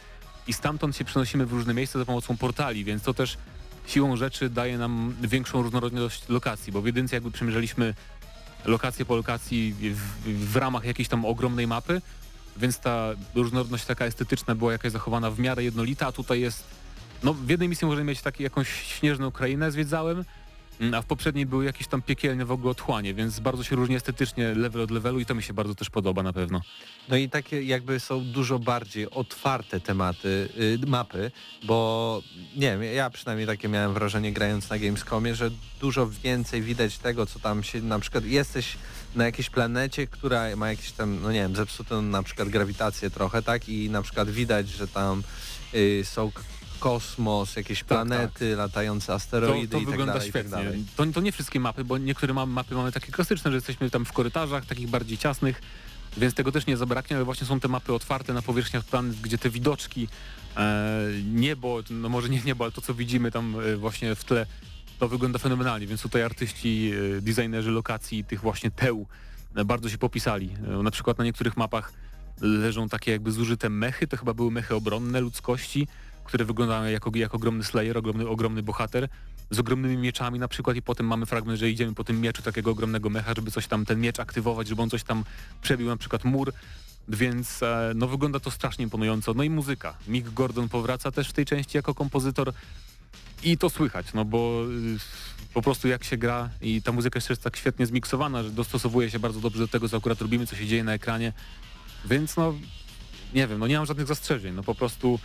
[0.46, 3.38] i stamtąd się przenosimy w różne miejsca za pomocą portali, więc to też
[3.90, 7.94] siłą rzeczy daje nam większą różnorodność lokacji, bo w jedynce jakby przemierzaliśmy
[8.64, 12.02] lokację po lokacji w, w ramach jakiejś tam ogromnej mapy,
[12.56, 16.64] więc ta różnorodność taka estetyczna była jakaś zachowana w miarę jednolita, a tutaj jest,
[17.22, 20.24] no w jednej misji możemy mieć taki, jakąś śnieżną krainę zwiedzałem,
[20.94, 24.54] a w poprzedniej były jakieś tam piekielne w ogóle otchłanie, więc bardzo się różni estetycznie
[24.54, 26.60] level od levelu i to mi się bardzo też podoba na pewno.
[27.08, 30.48] No i takie jakby są dużo bardziej otwarte tematy,
[30.82, 31.30] y, mapy,
[31.64, 32.22] bo
[32.56, 35.50] nie wiem, ja przynajmniej takie miałem wrażenie grając na Gamescomie, że
[35.80, 38.76] dużo więcej widać tego, co tam się na przykład jesteś
[39.14, 43.42] na jakiejś planecie, która ma jakieś tam, no nie wiem, zepsutą na przykład grawitację trochę,
[43.42, 43.68] tak?
[43.68, 45.22] I na przykład widać, że tam
[45.74, 46.32] y, są
[46.80, 50.64] kosmos, jakieś planety, latające To, asteroidy to i tak wygląda dalej, tak świetnie.
[50.64, 50.84] dalej.
[50.96, 54.04] to, to nie wszystkie mapy, bo niektóre ma, mapy mamy takie klasyczne, że jesteśmy tam
[54.04, 55.62] w korytarzach, takich bardziej ciasnych,
[56.16, 59.38] więc tego też nie zabraknie, ale właśnie są te mapy otwarte na powierzchniach planet, gdzie
[59.38, 60.08] te widoczki,
[60.56, 61.00] e,
[61.32, 64.46] niebo, no może nie niebo, ale to co widzimy tam e, właśnie w tle,
[64.98, 69.06] to wygląda fenomenalnie, więc tutaj artyści, e, designerzy lokacji tych właśnie teł
[69.56, 70.50] e, bardzo się popisali.
[70.82, 71.92] Na przykład na niektórych mapach
[72.40, 75.88] leżą takie jakby zużyte mechy, to chyba były mechy obronne ludzkości,
[76.24, 79.08] które wyglądają jako, jak ogromny slayer, ogromny, ogromny bohater
[79.50, 82.70] z ogromnymi mieczami na przykład i potem mamy fragment, że idziemy po tym mieczu takiego
[82.70, 85.24] ogromnego mecha, żeby coś tam, ten miecz aktywować, żeby on coś tam
[85.62, 86.52] przebił na przykład mur,
[87.08, 89.34] więc e, no wygląda to strasznie imponująco.
[89.34, 89.94] No i muzyka.
[90.08, 92.52] Mick Gordon powraca też w tej części jako kompozytor
[93.42, 94.64] i to słychać, no bo
[94.96, 94.98] y,
[95.54, 99.10] po prostu jak się gra i ta muzyka jeszcze jest tak świetnie zmiksowana, że dostosowuje
[99.10, 101.32] się bardzo dobrze do tego, co akurat robimy, co się dzieje na ekranie,
[102.04, 102.54] więc no
[103.34, 105.18] nie wiem, no nie mam żadnych zastrzeżeń, no po prostu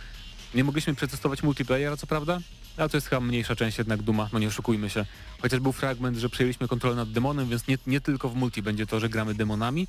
[0.54, 2.38] Nie mogliśmy przetestować multiplayera, co prawda,
[2.76, 5.06] ale to jest chyba mniejsza część jednak Duma, no nie oszukujmy się.
[5.42, 8.86] Chociaż był fragment, że przejęliśmy kontrolę nad demonem, więc nie, nie tylko w multi będzie
[8.86, 9.88] to, że gramy demonami,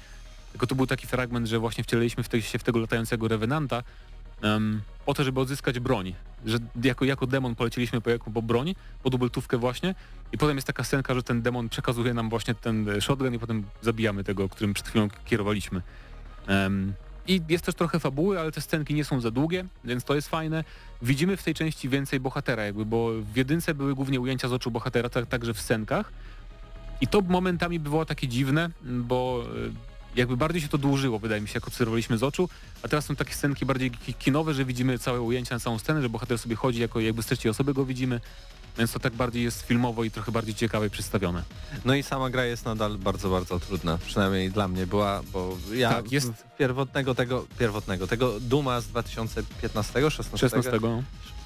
[0.51, 3.83] tylko to był taki fragment, że właśnie wcieliliśmy w te, się w tego latającego revenanta
[4.41, 6.13] em, po to, żeby odzyskać broń.
[6.45, 9.95] Że jako, jako demon poleciliśmy po, jako, po broń, po dubeltówkę właśnie
[10.31, 13.39] i potem jest taka scenka, że ten demon przekazuje nam właśnie ten e, shotgun i
[13.39, 15.81] potem zabijamy tego, którym przed chwilą kierowaliśmy.
[16.47, 16.93] Em,
[17.27, 20.27] I jest też trochę fabuły, ale te scenki nie są za długie, więc to jest
[20.29, 20.63] fajne.
[21.01, 24.71] Widzimy w tej części więcej bohatera jakby, bo w jedynce były głównie ujęcia z oczu
[24.71, 26.11] bohatera, tak, także w scenkach.
[27.01, 31.47] I to momentami bywało takie dziwne, bo e, jakby bardziej się to dłużyło, wydaje mi
[31.47, 32.49] się, jak obserwowaliśmy z oczu,
[32.83, 36.01] a teraz są takie scenki bardziej ki- kinowe, że widzimy całe ujęcia na całą scenę,
[36.01, 38.21] że bohater sobie chodzi jako jakby z trzeciej osoby go widzimy,
[38.77, 41.43] więc to tak bardziej jest filmowo i trochę bardziej ciekawie przedstawione.
[41.85, 43.97] No i sama gra jest nadal bardzo, bardzo trudna.
[43.97, 50.11] Przynajmniej dla mnie była, bo ja Tak, jest- pierwotnego tego, pierwotnego, tego Duma z 2015,
[50.11, 50.79] 16, 16.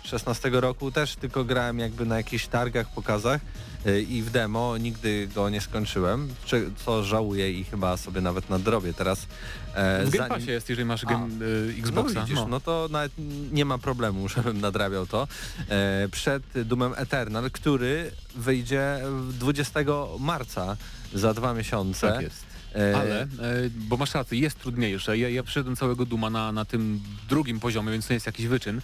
[0.03, 0.09] no.
[0.09, 3.41] 16 roku też tylko grałem jakby na jakichś targach, pokazach
[3.87, 8.49] y, i w demo nigdy go nie skończyłem, czy- co żałuję i chyba sobie nawet
[8.49, 9.27] nadrobię teraz.
[9.73, 12.13] e, W Game zanim- jest, jeżeli masz game, y, Xboxa.
[12.19, 12.59] No widzisz, no.
[12.59, 13.11] to nawet
[13.51, 15.27] nie ma problemu, żebym nadrabiał to.
[15.69, 18.99] E, przed Doomem Eternal, który wyjdzie
[19.31, 19.79] 20
[20.19, 20.77] marca
[21.13, 22.11] za dwa miesiące.
[22.11, 22.45] Tak jest.
[22.75, 23.27] E, Ale,
[23.75, 25.17] bo masz rację, jest trudniejsze.
[25.17, 28.81] Ja, ja przyszedłem całego Duma na, na tym drugim poziomie, więc to jest jakiś wyczyn,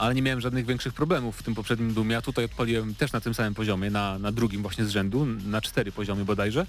[0.00, 3.20] ale nie miałem żadnych większych problemów w tym poprzednim Dumie, a tutaj odpaliłem też na
[3.20, 6.66] tym samym poziomie, na, na drugim właśnie z rzędu, na cztery poziomy bodajże.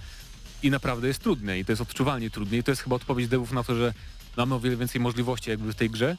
[0.63, 3.51] I naprawdę jest trudne i to jest odczuwalnie trudne i to jest chyba odpowiedź devów
[3.51, 3.93] na to, że
[4.38, 6.17] mamy o wiele więcej możliwości jakby w tej grze,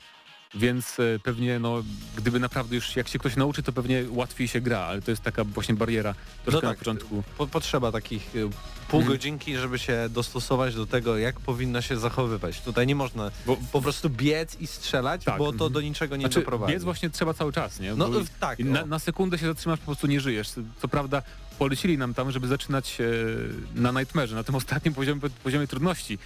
[0.55, 1.82] więc e, pewnie no,
[2.16, 5.22] gdyby naprawdę już jak się ktoś nauczy, to pewnie łatwiej się gra, ale to jest
[5.22, 6.78] taka właśnie bariera troszkę na tak.
[6.78, 7.22] początku.
[7.38, 8.48] po, potrzeba takich y,
[8.88, 9.16] pół Mhm.
[9.16, 12.61] godzinki, żeby się dostosować do tego, jak powinno się zachowywać.
[12.61, 15.72] Tutaj nie można Bo, po prostu biec i strzelać, Tak, bo to mhm.
[15.72, 16.72] do niczego nie znaczy, doprowadzi.
[16.72, 17.94] biec właśnie trzeba cały czas, nie?
[17.94, 18.61] No Bo- y, tak.
[18.61, 18.66] I o.
[18.72, 20.48] na, na sekundę się zatrzymasz, po prostu nie żyjesz.
[20.82, 21.22] Co prawda
[21.59, 23.05] polecili nam tam, żeby zaczynać e,
[23.80, 26.18] na Nightmare, na tym ostatnim poziomie, poziomie trudności.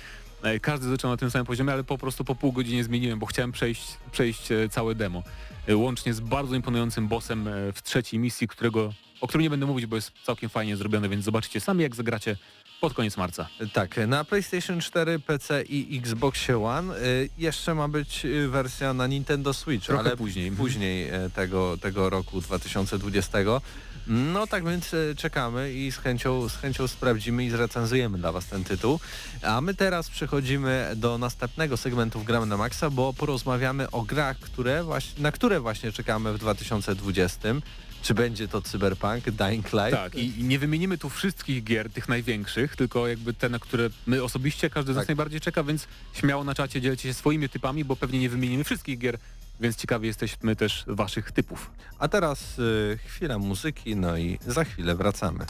[0.43, 3.27] E, każdy zaczął na tym samym poziomie, ale po prostu po pół godzinie zmieniłem, bo
[3.27, 3.83] chciałem przejść,
[4.13, 5.23] przejść e, całe demo.
[5.69, 9.87] E, łącznie z bardzo imponującym bossem w trzeciej misji, którego, o którym nie będę mówić,
[9.87, 12.37] bo jest całkiem fajnie zrobione, więc zobaczycie sami, jak zagracie
[12.81, 13.49] pod koniec marca.
[13.73, 16.95] Tak, na PlayStation 4, PC i Xbox One
[17.39, 20.51] jeszcze ma być wersja na Nintendo Switch, Trochę ale później.
[20.51, 23.39] później tego, tego roku 2020.
[24.07, 28.47] No tak więc e, czekamy i z chęcią, z chęcią sprawdzimy i zrecenzujemy dla Was
[28.47, 29.01] ten tytuł.
[29.43, 34.39] A my teraz przechodzimy do następnego segmentu w Gramy na Maxa, bo porozmawiamy o grach,
[34.39, 37.49] które właśnie, na które właśnie czekamy w 2020.
[38.03, 39.91] Czy będzie to Cyberpunk, Dying Light?
[39.91, 43.91] Tak, i, i nie wymienimy tu wszystkich gier, tych największych, tylko jakby te, na które
[44.07, 45.09] my osobiście, każdy z nas Tak.
[45.09, 48.99] najbardziej czeka, więc śmiało na czacie dzielcie się swoimi typami, bo pewnie nie wymienimy wszystkich
[48.99, 49.19] gier,
[49.61, 51.71] więc ciekawi jesteśmy też waszych typów.
[51.99, 55.47] A teraz y, chwila muzyki, no i za chwilę wracamy.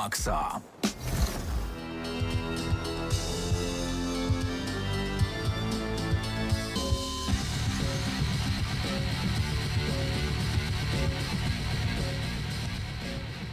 [0.00, 0.60] Maksa.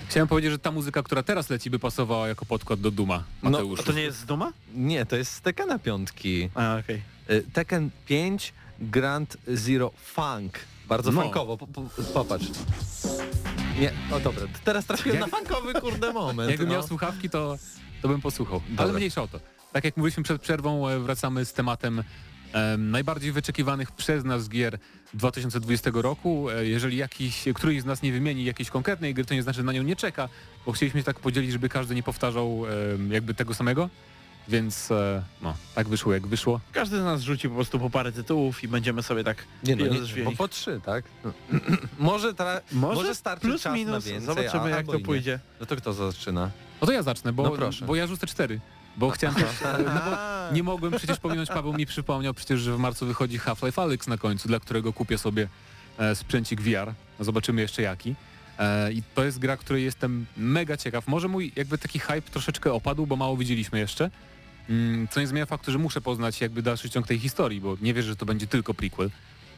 [0.09, 3.81] Chciałem powiedzieć, że ta muzyka, która teraz leci, by pasowała jako podkład do Duma, Mateuszu.
[3.81, 4.53] A to nie jest z Duma?
[4.75, 6.49] Nie, to jest z Tekena piątki.
[6.55, 7.01] A, okej.
[7.29, 10.59] Y, Tekken 5 Grand Zero Funk.
[10.87, 11.21] Bardzo No.
[11.21, 11.81] funkowo, po, po,
[12.13, 12.45] popatrz.
[13.79, 16.49] Nie, o dobra, teraz trafiłem Jak- na funkowy kurde moment.
[16.49, 16.73] Jakbym no.
[16.73, 17.57] miał słuchawki, to,
[18.01, 18.61] to bym posłuchał.
[18.69, 18.83] Dobra.
[18.85, 19.39] Ale mniejsza o to.
[19.73, 22.03] Tak jak mówiliśmy przed przerwą, e, wracamy z tematem
[22.53, 24.77] em, najbardziej wyczekiwanych przez nas gier
[25.13, 26.49] 2020 roku.
[26.49, 29.63] E, Jeżeli jakiś, któryś z nas nie wymieni jakiejś konkretnej gry, to nie znaczy, że
[29.63, 30.29] na nią nie czeka,
[30.65, 32.63] bo chcieliśmy się tak podzielić, żeby każdy nie powtarzał
[33.09, 33.89] jakby tego samego.
[34.47, 36.59] Więc e, no, tak wyszło jak wyszło.
[36.71, 39.85] Każdy z nas rzuci po prostu po parę tytułów i będziemy sobie tak Nie no,
[39.87, 41.05] nie, bo po trzy, tak?
[41.23, 41.31] No.
[41.99, 45.39] może, tra- może, starczy plus czas minus, na więcej, zobaczymy a, jak to pójdzie.
[45.59, 46.51] No to kto zaczyna?
[46.81, 47.85] No to ja zacznę, bo, No proszę.
[47.85, 48.59] bo ja rzucę cztery.
[48.97, 49.45] Bo chciałem też,
[49.85, 50.17] no bo
[50.55, 54.17] nie mogłem przecież pominąć, Paweł mi przypomniał przecież, że w marcu wychodzi Half-Life Alyx na
[54.17, 55.47] końcu, dla którego kupię sobie
[55.97, 56.93] e, sprzęcik VR.
[57.19, 58.15] Zobaczymy jeszcze jaki.
[58.59, 61.07] E, I to jest gra, której jestem mega ciekaw.
[61.07, 64.09] Może mój jakby taki hype troszeczkę opadł, bo mało widzieliśmy jeszcze.
[64.69, 67.93] Mm, Co nie zmienia faktu, że muszę poznać jakby dalszy ciąg tej historii, bo nie
[67.93, 69.09] wierzę, że to będzie tylko prequel.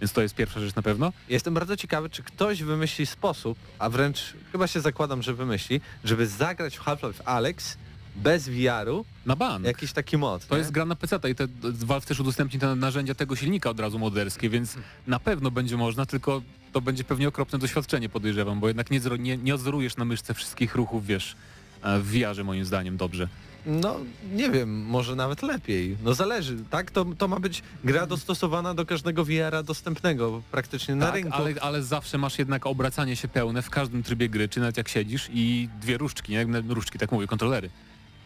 [0.02, 1.14] Więc to jest pierwsza rzecz na pewno.
[1.30, 6.28] Jestem bardzo ciekawy, czy ktoś wymyśli sposób, a wręcz chyba się zakładam, że wymyśli, żeby
[6.28, 7.78] zagrać w Half-Life Alex
[8.16, 9.64] bez VR-u Na ban.
[9.64, 10.48] jakiś taki mod.
[10.48, 10.60] To nie?
[10.60, 14.00] jest gra na PC i te, Valve też udostępni te narzędzia tego silnika od razu
[14.00, 14.76] moderskie, więc
[15.08, 16.42] na pewno będzie można, tylko
[16.72, 20.76] to będzie pewnie okropne doświadczenie podejrzewam, bo jednak nie, nie, nie odzorujesz na myszce wszystkich
[20.76, 21.36] ruchów, wiesz,
[21.84, 23.28] e, w VR-ze moim zdaniem dobrze.
[23.66, 24.00] No,
[24.34, 25.98] nie wiem, może nawet lepiej.
[26.04, 26.92] No zależy, tak?
[26.92, 31.34] To, to ma być gra dostosowana do każdego VR-a dostępnego praktycznie na tak, rynku.
[31.34, 34.90] ale, ale zawsze masz jednak obracanie się pełne w każdym trybie gry, czy nawet jak
[34.90, 36.46] siedzisz i dwie różdżki, nie?
[36.70, 37.70] Różdżki, tak mówię, kontrolery.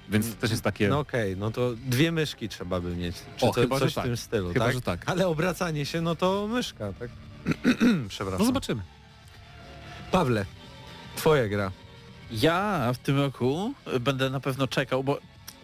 [0.10, 0.88] Więc też jest takie...
[0.90, 3.16] No okej, no to dwie myszki trzeba by mieć.
[3.38, 4.04] Czy O, to, chyba, że coś tak.
[4.04, 4.74] w tym stylu, Chyba, tak?
[4.74, 5.02] że tak.
[5.06, 7.10] Ale obracanie się, no to myszka, tak?
[8.10, 8.40] Przepraszam.
[8.40, 8.82] No zobaczymy.
[10.12, 10.46] Pawle,
[11.16, 11.72] twoja gra.
[12.42, 15.20] Ja w tym roku będę na pewno czekał, bo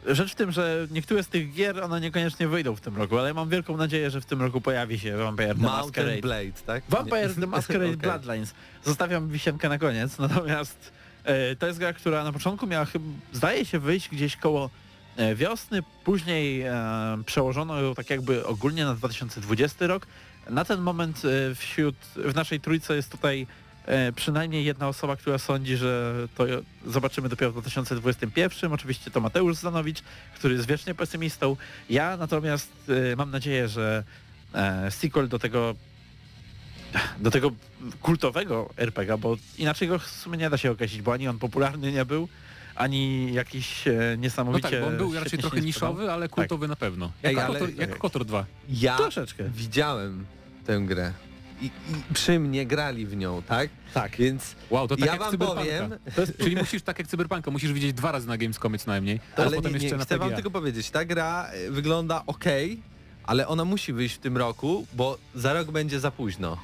[0.06, 3.28] rzecz w tym, że niektóre z tych gier one niekoniecznie wyjdą w tym roku, ale
[3.28, 6.22] ja mam wielką nadzieję, że w tym roku pojawi się Vampire The Masquerade.
[6.22, 6.84] Blade, tak?
[6.90, 7.34] Vampire.
[7.36, 7.98] The Masquerade Okej.
[7.98, 8.54] Bloodlines.
[8.84, 10.92] Zostawiam wisienkę na koniec, natomiast
[11.24, 14.70] e, to jest gra, która na początku miała chyba, zdaje się wyjść gdzieś koło
[15.18, 16.74] e, wiosny, później e,
[17.26, 20.08] przełożono ją tak jakby ogólnie na 2020 rok.
[20.50, 23.48] Na ten moment e, wśród, w naszej trójce jest tutaj
[24.16, 26.46] przynajmniej jedna osoba, która sądzi, że to
[26.86, 28.74] zobaczymy dopiero w 2021.
[28.74, 30.02] Oczywiście to Mateusz Zanowicz,
[30.36, 31.56] który jest wiecznie pesymistą.
[31.90, 32.72] Ja natomiast
[33.12, 34.04] e, mam nadzieję, że
[34.54, 35.76] e, sequel do tego
[37.20, 37.52] do tego
[38.02, 41.92] kultowego RPG, bo inaczej go w sumie nie da się określić, bo ani on popularny
[41.92, 42.28] nie był,
[42.76, 46.76] ani jakiś e, No niesamowicie tak, bo on był raczej trochę niszowy, ale kultowy na
[46.76, 47.12] pewno.
[47.24, 48.46] Jak, Ej, ale- Kotor, jak Kotor 2.
[48.70, 49.44] Ja Troszeczkę.
[49.50, 50.26] widziałem
[50.66, 51.14] tę grę.
[51.62, 53.70] I, I przy mnie grali w nią, tak?
[53.94, 54.18] Tak.
[54.18, 55.62] Więc Wow, to tak ja jak wam Cyberpunka.
[55.62, 58.92] powiem, To jest, czyli musisz tak jak Cyberpunka, musisz widzieć dwa razy na Gamescomie co
[58.92, 60.36] najmniej, a ale potem nie, jeszcze nie, na chcę wam PGA.
[60.36, 62.46] tylko powiedzieć, ta gra y, wygląda ok,
[63.24, 66.58] ale ona musi wyjść w tym roku, bo za rok będzie za późno.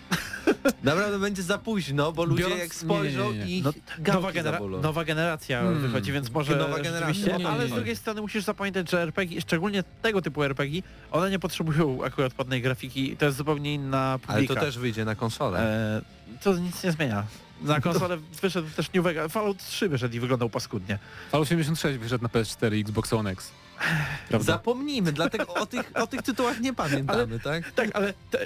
[0.83, 3.57] Naprawdę będzie za późno, bo ludzie Biorąc- jak spojrzą nie, nie, nie.
[3.57, 3.71] i No,
[4.13, 5.81] nowa, genera- nowa generacja Hmm.
[5.81, 7.37] wychodzi, więc może Nowa generacja.
[7.37, 11.39] nie, ale z drugiej strony musisz zapamiętać, że RPG, szczególnie tego typu RPG, one nie
[11.39, 14.33] potrzebują akurat ładnej grafiki, to jest zupełnie inna publika.
[14.33, 15.59] Ale to też wyjdzie na konsolę.
[15.59, 16.01] E,
[16.43, 17.23] to nic nie zmienia.
[17.61, 20.99] Na konsolę wyszedł też New Vegas, Fallout 3 wyszedł i wyglądał paskudnie.
[21.31, 23.51] Fallout 86 wyszedł na PS4 i Xbox One X.
[24.29, 24.53] Prawda?
[24.53, 27.71] Zapomnijmy, dlatego o tych, o tych tytułach nie pamiętamy, tak?
[27.71, 28.39] Tak, ale te,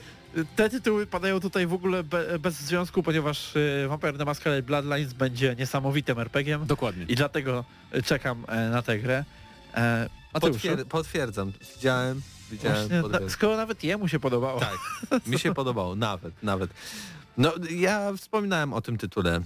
[0.55, 5.13] te tytuły padają tutaj w ogóle be, bez związku, ponieważ y, Vampire The Masquerade Bloodlines
[5.13, 7.05] będzie niesamowitym RPG-iem Dokładnie.
[7.07, 7.65] i dlatego
[7.95, 9.25] y, czekam e, na tę grę.
[9.75, 11.51] E, Potwier- potwierdzam.
[11.75, 12.21] Widziałem,
[12.51, 12.88] widziałem.
[12.89, 14.59] właśnie, na, skoro nawet jemu się podobało.
[14.59, 14.77] Tak,
[15.27, 16.71] mi się podobało, nawet, nawet.
[17.38, 19.41] No, ja wspominałem o tym tytule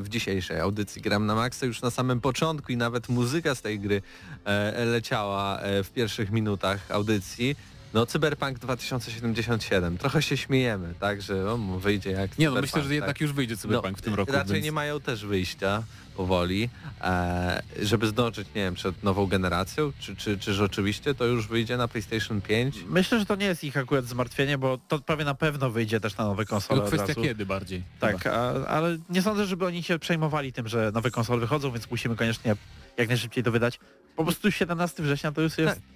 [0.00, 3.80] w dzisiejszej audycji Gram na Maxa już na samym początku i nawet muzyka z tej
[3.80, 4.02] gry
[4.44, 7.56] e, leciała e, w pierwszych minutach audycji.
[7.94, 9.98] No, Cyberpunk 2077.
[9.98, 12.94] Trochę się śmiejemy, tak, że on wyjdzie jak Nie no, myślę, że tak?
[12.94, 14.32] jednak już wyjdzie Cyberpunk No, w tym roku.
[14.32, 14.64] Raczej więc...
[14.64, 15.82] nie mają też wyjścia
[16.16, 16.68] powoli,
[17.00, 21.76] e, żeby zdążyć, nie wiem, przed nową generacją, czy, czy, czy rzeczywiście to już wyjdzie
[21.76, 22.76] na PlayStation 5?
[22.88, 26.16] Myślę, że to nie jest ich akurat zmartwienie, bo to prawie na pewno wyjdzie też
[26.16, 27.22] na nowe konsole To od kwestia razu.
[27.22, 27.82] kiedy bardziej.
[28.00, 31.90] Tak, a, ale nie sądzę, żeby oni się przejmowali tym, że nowe konsole wychodzą, więc
[31.90, 32.56] musimy koniecznie
[32.96, 33.80] jak najszybciej to wydać.
[34.16, 35.74] Po prostu 17 września to już jest...
[35.74, 35.93] Tak.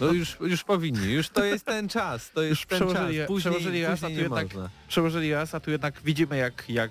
[0.00, 2.88] No już, już powinni, już to jest ten czas, to jest Już ten czas.
[2.88, 4.68] przełożyli- Później, przełożyli raz, a tu jednak- można.
[4.88, 6.90] Przełożyli raz, a tu jednak widzimy jak, jak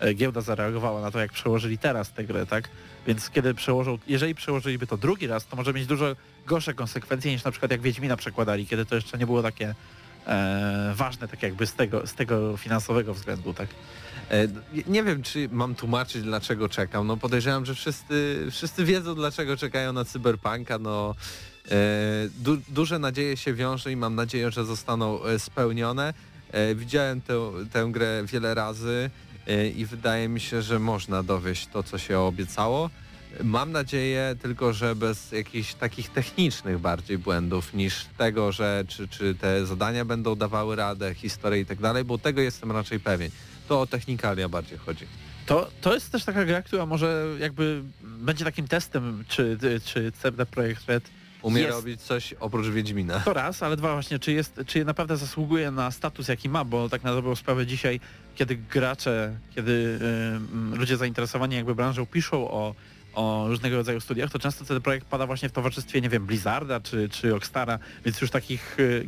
[0.00, 2.68] e, e, giełda zareagowała na to, jak przełożyli teraz tę grę, tak?
[3.06, 7.44] Więc kiedy przełożą, jeżeli przełożyliby to drugi raz, to może mieć dużo gorsze konsekwencje niż
[7.44, 9.74] na przykład jak Wiedźmina przekładali, kiedy to jeszcze nie było takie
[10.26, 13.68] e, ważne, tak jakby z tego, z tego finansowego względu, tak?
[14.30, 14.48] E,
[14.86, 17.06] Nie wiem, czy mam tłumaczyć, dlaczego czekam.
[17.06, 20.78] No podejrzewam, że wszyscy, wszyscy wiedzą, dlaczego czekają na Cyberpunka.
[20.78, 21.14] No
[22.38, 26.14] du duże nadzieje się wiąże i mam nadzieję, że zostaną e, spełnione.
[26.52, 29.10] E, widziałem tę, tę grę wiele razy
[29.46, 32.90] e, i wydaje mi się, że można dowieść to, co się obiecało.
[33.44, 39.34] Mam nadzieję tylko, że bez jakichś takich technicznych bardziej błędów niż tego, że czy, czy
[39.34, 43.30] te zadania będą dawały radę, historię i tak dalej, bo tego jestem raczej pewien.
[43.68, 45.06] To o technikalia bardziej chodzi.
[45.46, 50.46] To, to jest też taka gra, która może jakby będzie takim testem, czy, czy CD
[50.46, 51.04] Projekt Red
[51.42, 51.72] Umie Jest.
[51.72, 53.20] robić coś oprócz Wiedźmina.
[53.20, 56.88] to raz, ale dwa właśnie, czy, jest, czy naprawdę zasługuje na status jaki ma, bo
[56.88, 58.00] tak na dobrą sprawę dzisiaj,
[58.34, 59.98] kiedy gracze, kiedy
[60.72, 62.74] y, ludzie zainteresowani jakby branżą piszą o,
[63.14, 66.80] o różnego rodzaju studiach, to często CD Projekt pada właśnie w towarzystwie, nie wiem, Blizzarda
[66.80, 69.06] czy, czy Rockstara, więc już takich y,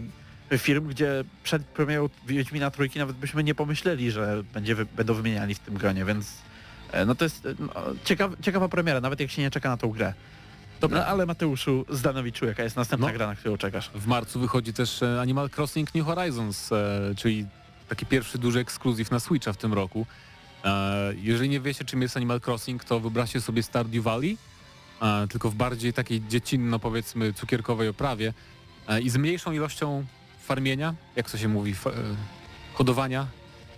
[0.59, 5.59] firm, gdzie przed premierą Wiedźmina Trójki nawet byśmy nie pomyśleli, że będzie, będą wymieniani w
[5.59, 6.32] tym gronie, więc
[6.93, 7.72] e, no to jest e, no,
[8.05, 10.14] ciekawa, ciekawa premiera, nawet jak się nie czeka na tą grę.
[10.85, 13.12] Dobra, no, ale Mateuszu Zdanowiczu, jaka jest następna No.
[13.12, 13.91] gra, na którą czekasz?
[13.95, 17.47] W marcu wychodzi też e, Animal Crossing New Horizons, e, czyli
[17.89, 20.07] taki pierwszy duży ekskluzyw na Switcha w tym roku.
[20.64, 24.39] E, Jeżeli nie wiecie czym jest Animal Crossing, to wyobraźcie sobie Stardew Valley,
[25.30, 28.32] tylko w bardziej takiej dziecinno powiedzmy cukierkowej oprawie
[29.03, 30.05] i z mniejszą ilością
[30.43, 31.74] farmienia, jak to się mówi,
[32.74, 33.26] hodowania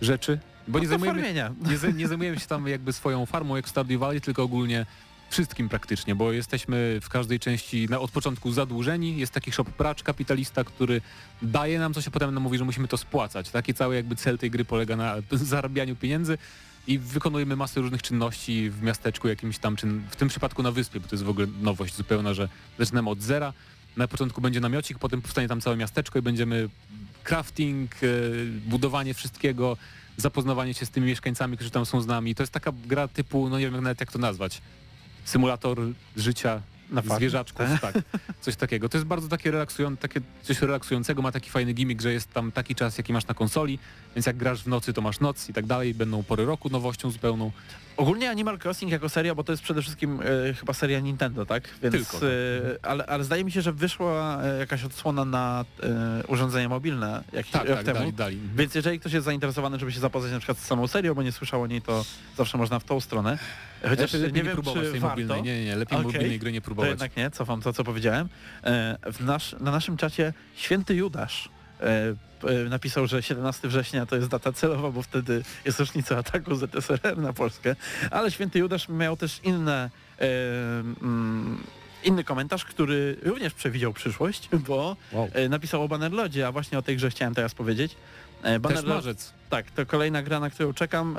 [0.01, 0.39] rzeczy,
[0.69, 3.69] bo nie No to zajmujemy, nie, nie zajmujemy się tam jakby swoją farmą jak w
[3.69, 4.87] Stardew Valley, tylko ogólnie
[5.31, 9.17] wszystkim praktycznie, bo jesteśmy w każdej części na, od początku zadłużeni.
[9.17, 11.01] Jest taki shop pracz kapitalista, który
[11.43, 13.51] daje nam coś, a potem nam mówi, że musimy to spłacać.
[13.51, 16.39] Taki cały jakby cel tej gry polega na zarabianiu pieniędzy
[16.87, 21.01] i wykonujemy masę różnych czynności w miasteczku jakimś tam, czy w tym przypadku na wyspie,
[21.01, 22.49] bo to jest w ogóle nowość zupełna, że
[22.79, 23.53] zaczynamy od zera.
[23.97, 26.69] Na początku będzie namiocik, potem powstanie tam całe miasteczko i będziemy
[27.25, 28.07] crafting, e,
[28.67, 29.77] budowanie wszystkiego,
[30.17, 32.35] zapoznawanie się z tymi mieszkańcami, którzy tam są z nami.
[32.35, 34.61] To jest taka gra typu, no nie wiem nawet jak to nazwać,
[35.27, 35.79] symulator
[36.17, 36.61] życia
[36.91, 37.95] Na farmie, zwierzaczków, tak,
[38.41, 38.89] coś takiego.
[38.89, 42.53] To jest bardzo takie relaksujące, takie coś relaksującego, ma taki fajny gimmick, że jest tam
[42.53, 43.79] taki czas, jaki masz na konsoli,
[44.17, 47.11] więc jak grasz w nocy, to masz noc i tak dalej, będą pory roku nowością
[47.11, 47.53] zupełną.
[47.97, 50.21] Ogólnie Animal Crossing jako seria, bo to jest przede wszystkim
[50.51, 51.69] e, chyba seria Nintendo, tak?
[51.83, 52.23] Więc, Tylko, tak.
[52.83, 55.65] e, ale, ale zdaje mi się, że wyszła e, jakaś odsłona na
[56.29, 57.99] urządzenia mobilne jakiś Tak, rok tak, temu.
[57.99, 58.39] dali, dali.
[58.57, 61.33] Więc jeżeli ktoś jest zainteresowany, żeby się zapoznać na przykład z samą serią, bo nie
[61.33, 62.05] słyszał o niej, to
[62.37, 63.39] zawsze można w tą stronę.
[63.89, 65.15] Chociaż lepiej, nie wiem, próbować czy tej warto.
[65.17, 65.43] mobilnej.
[65.43, 66.13] Nie, nie, nie, lepiej Okej.
[66.13, 66.91] mobilnej gry nie To próbować.
[66.91, 68.29] jednak nie, cofam to, co powiedziałem.
[69.13, 71.49] W nasz, na naszym czacie Święty Judasz
[72.71, 77.33] napisał, że 17 września to jest data celowa, bo wtedy jest rocznica ataku ZSRR na
[77.33, 77.77] Polskę.
[78.11, 79.91] Ale Święty Judasz miał też inne...
[80.21, 80.25] E,
[81.03, 81.63] mm,
[82.05, 85.29] Inny komentarz, który również przewidział przyszłość, bo Wow.
[85.33, 87.97] e, napisał o Bannerlodzie, a właśnie o tej grze chciałem teraz powiedzieć.
[88.43, 89.33] E, Też marzec.
[89.51, 91.17] Tak, to kolejna gra, na którą czekam.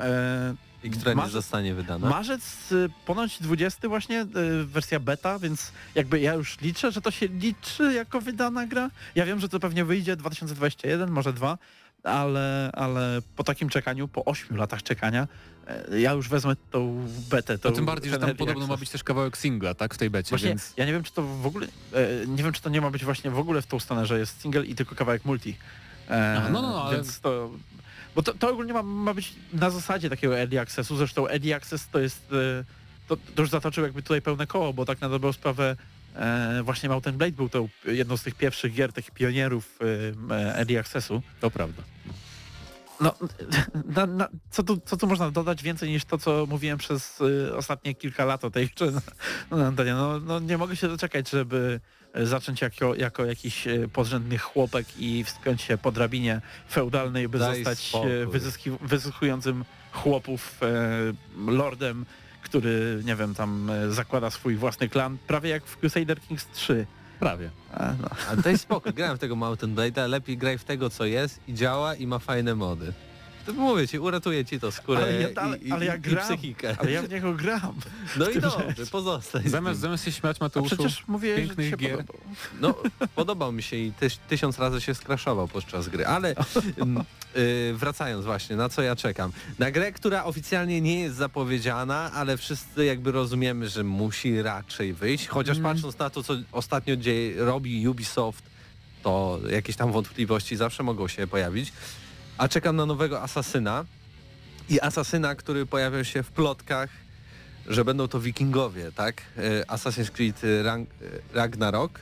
[0.84, 2.08] I która nie zostanie wydana.
[2.08, 7.10] Marzec y, ponoć 20 właśnie, y, wersja beta, więc jakby ja już liczę, że to
[7.10, 8.90] się liczy jako wydana gra.
[9.14, 11.58] Ja wiem, że to pewnie wyjdzie 2021, może dwa,
[12.02, 15.28] ale, ale po takim czekaniu, po 8 latach czekania,
[15.66, 17.52] e, ja już wezmę tą betę.
[17.52, 20.10] No Tą, tym bardziej, że tam podobno ma być też kawałek singla, tak, w tej
[20.10, 20.72] becie, Właśnie, więc...
[20.76, 23.04] ja nie wiem, czy to w ogóle, e, nie wiem, czy to nie ma być
[23.04, 25.56] właśnie w ogóle w tą stronę, że jest single i tylko kawałek multi.
[26.10, 27.50] E, Aha, no, no, no, ale- Więc to,
[28.18, 31.88] bo to, to ogólnie ma, ma być na zasadzie takiego early accessu, zresztą early access
[31.88, 32.64] to jest, e,
[33.08, 35.76] to, to już zatoczył jakby tutaj pełne koło, bo tak na dobrą sprawę
[36.16, 39.78] e, właśnie Mountain Blade był tą jedną z tych pierwszych gier, takich pionierów
[40.30, 41.22] e, e, early accessu.
[41.40, 41.82] To prawda.
[43.00, 43.14] No,
[43.84, 47.56] na, na, co, tu, co tu można dodać więcej niż to, co mówiłem przez y,
[47.56, 48.70] ostatnie kilka lat o tej
[49.50, 49.94] na, na antenie?
[49.94, 51.80] No, no nie mogę się doczekać, żeby
[52.16, 56.40] y, zacząć jako, jako jakiś y, podrzędny chłopek i wspiąć się po drabinie
[56.70, 58.12] feudalnej, by Daj zostać spokój.
[58.12, 62.06] y, wyzyski, wyzyskującym chłopów y, lordem,
[62.42, 66.86] który, nie wiem, tam zakłada swój własny klan, prawie jak w Crusader Kings 3.
[67.18, 67.50] Prawie.
[67.74, 68.08] A, no.
[68.30, 71.54] A daj spokój, grałem w tego Mountain Blade'a, lepiej graj w tego co jest i
[71.54, 72.92] działa i ma fajne mody.
[73.56, 76.24] Mówię ci, uratuje ci to skórę Ale ja dalej- i, i, ale ja i gram.
[76.24, 76.76] psychikę.
[76.78, 77.74] Ale ja w niego gram.
[78.16, 78.90] No i dobrze, rzecz.
[78.90, 79.82] pozostań Zamiast, tym.
[79.82, 81.90] zamiast się śmiać A Mateuszu, przecież mówię, że pięknych się gier.
[81.96, 82.16] podobał.
[82.60, 82.74] No,
[83.14, 86.34] podobał mi się i tyś, tysiąc razy się skraszował podczas gry, ale
[86.76, 87.04] mm,
[87.36, 89.32] y, wracając właśnie, na co ja czekam.
[89.58, 95.26] Na grę, która oficjalnie nie jest zapowiedziana, ale wszyscy jakby rozumiemy, że musi raczej wyjść,
[95.28, 95.74] chociaż Mhm.
[95.76, 98.42] patrząc na to, co ostatnio dzieje, robi Ubisoft,
[99.02, 101.72] to jakieś tam wątpliwości zawsze mogą się pojawić.
[102.38, 103.84] A czekam na nowego Asasyna
[104.68, 106.90] i Asasyna, który pojawiał się w plotkach,
[107.66, 109.22] że będą to wikingowie, tak?
[109.36, 110.84] E, Assassin's Creed e, e,
[111.34, 112.00] Ragnarok.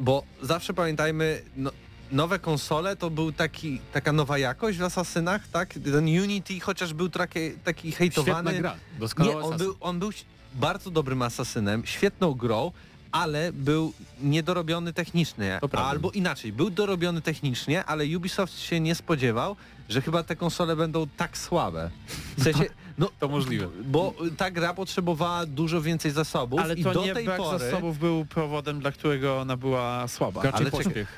[0.00, 1.70] Bo zawsze pamiętajmy, no,
[2.12, 5.74] nowe konsole to był taki, taka nowa jakość w Asasynach, tak?
[5.74, 8.50] Ten Unity chociaż był taki, taki hejtowany.
[8.50, 8.76] świetna gra.
[8.94, 10.10] Nie, Doskonały on był, on był
[10.54, 12.72] bardzo dobrym asasynem, świetną grą,
[13.14, 15.60] ale był niedorobiony technicznie.
[15.72, 19.56] Albo inaczej, był dorobiony technicznie, ale Ubisoft się nie spodziewał,
[19.88, 21.90] że chyba te konsole będą tak słabe.
[22.38, 22.64] W sensie,
[22.98, 23.68] no, To możliwe.
[23.84, 27.58] Bo ta gra potrzebowała dużo więcej zasobów Ale i do nie tej brak pory...
[27.58, 30.42] zasobów był powodem, dla którego ona była słaba.
[30.42, 31.08] Raczej Ale czekaj, pośpiech.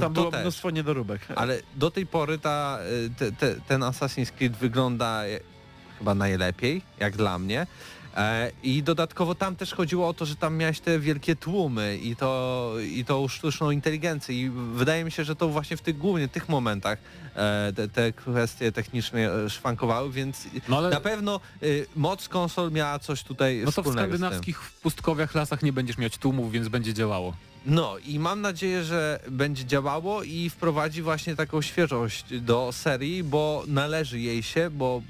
[0.00, 0.40] Tam było też.
[0.40, 1.20] mnóstwo niedoróbek.
[1.36, 5.40] Ale do tej pory ta, y, te, te, ten Assassin's Creed wygląda e,
[5.98, 7.66] chyba najlepiej, jak dla mnie.
[8.16, 12.16] E, I dodatkowo tam też chodziło o to, że tam miałeś te wielkie tłumy i
[12.16, 16.28] to, i tą sztuczną inteligencję i wydaje mi się, że to właśnie w tych głównie
[16.28, 16.98] tych momentach
[17.34, 22.72] e, te, te kwestie techniczne e, szwankowały, więc No ale na pewno y, moc konsol
[22.72, 26.94] miała coś tutaj no to w skandynawskich pustkowiach lasach nie będziesz mieć tłumów, więc będzie
[26.94, 27.36] działało.
[27.66, 33.64] No i mam nadzieję, że będzie działało i wprowadzi właśnie taką świeżość do serii, bo
[33.66, 35.02] należy jej się, bo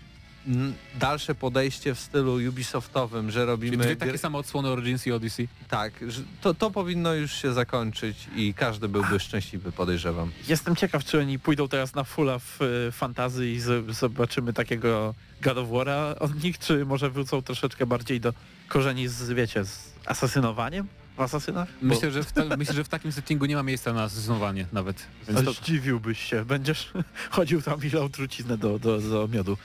[0.98, 5.12] dalsze podejście w stylu Ubisoftowym, że Czyli robimy dwie gry, takie same odsłony Origins i
[5.12, 5.48] Odyssey.
[5.68, 5.92] tak,
[6.40, 10.32] to, to powinno już się zakończyć i każdy byłby szczęśliwy, podejrzewam.
[10.48, 15.58] Jestem ciekaw, czy oni pójdą teraz na fulla w y, fantazy i zobaczymy takiego God
[15.58, 18.34] of War'a od nich, czy może wrócą troszeczkę bardziej do
[18.68, 21.68] korzeni z, wiecie, z asasynowaniem w asasynach?
[21.82, 25.06] Myślę, że w ta, myślę, że w takim settingu nie ma miejsca na asesynowanie nawet.
[25.28, 26.92] Więc to, Zdziwiłbyś się, będziesz
[27.30, 29.56] chodził tam i lał truciznę do, do, do miodu.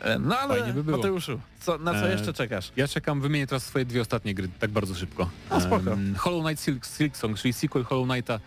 [0.00, 0.96] E, No ale Fajnie by było.
[0.96, 2.72] Mateuszu, co, na co E, jeszcze czekasz?
[2.76, 5.30] ja czekam, wymienię teraz swoje dwie ostatnie gry, tak bardzo szybko.
[5.50, 5.92] A, spoko.
[5.92, 8.40] Em, Hollow Knight Silk, Silk Song, czyli sequel Hollow Knighta,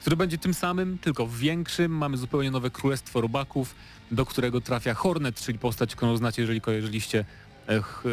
[0.00, 1.92] który będzie tym samym, tylko większym.
[1.92, 3.74] Mamy zupełnie nowe królestwo robaków,
[4.10, 7.24] do którego trafia Hornet, czyli postać, którą znacie, jeżeli kojarzyliście,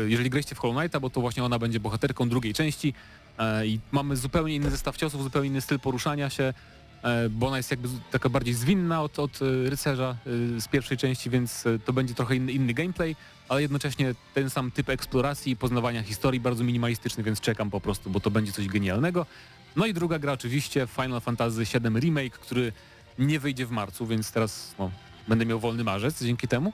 [0.08, 2.94] jeżeli graliście w Hollow Knighta, bo to właśnie ona będzie bohaterką drugiej części.
[3.40, 6.54] E, I mamy zupełnie inny zestaw ciosów, zupełnie inny styl poruszania się,
[7.30, 10.16] bo ona jest jakby taka bardziej zwinna od, od e, rycerza
[10.58, 13.16] e, z pierwszej części, więc e, to będzie trochę inny, inny gameplay,
[13.50, 18.10] ale jednocześnie ten sam typ eksploracji i poznawania historii, bardzo minimalistyczny, więc czekam po prostu,
[18.10, 19.26] bo to będzie coś genialnego.
[19.76, 22.72] No i druga gra oczywiście Final Fantasy VII Remake, który
[23.20, 24.92] nie wyjdzie w marcu, więc teraz no,
[25.28, 26.74] będę miał wolny marzec dzięki temu.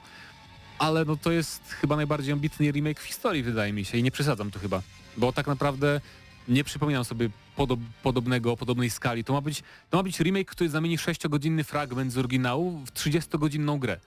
[0.78, 4.10] Ale no to jest chyba najbardziej ambitny remake w historii, wydaje mi się, i nie
[4.10, 4.82] przesadzam tu chyba.
[5.16, 6.00] Bo tak naprawdę
[6.48, 9.24] nie przypominam sobie podob, podobnego, podobnej skali.
[9.24, 13.78] To ma być, to ma być remake, który zamieni 6-godzinny fragment z oryginału w 30-godzinną
[13.78, 14.00] grę.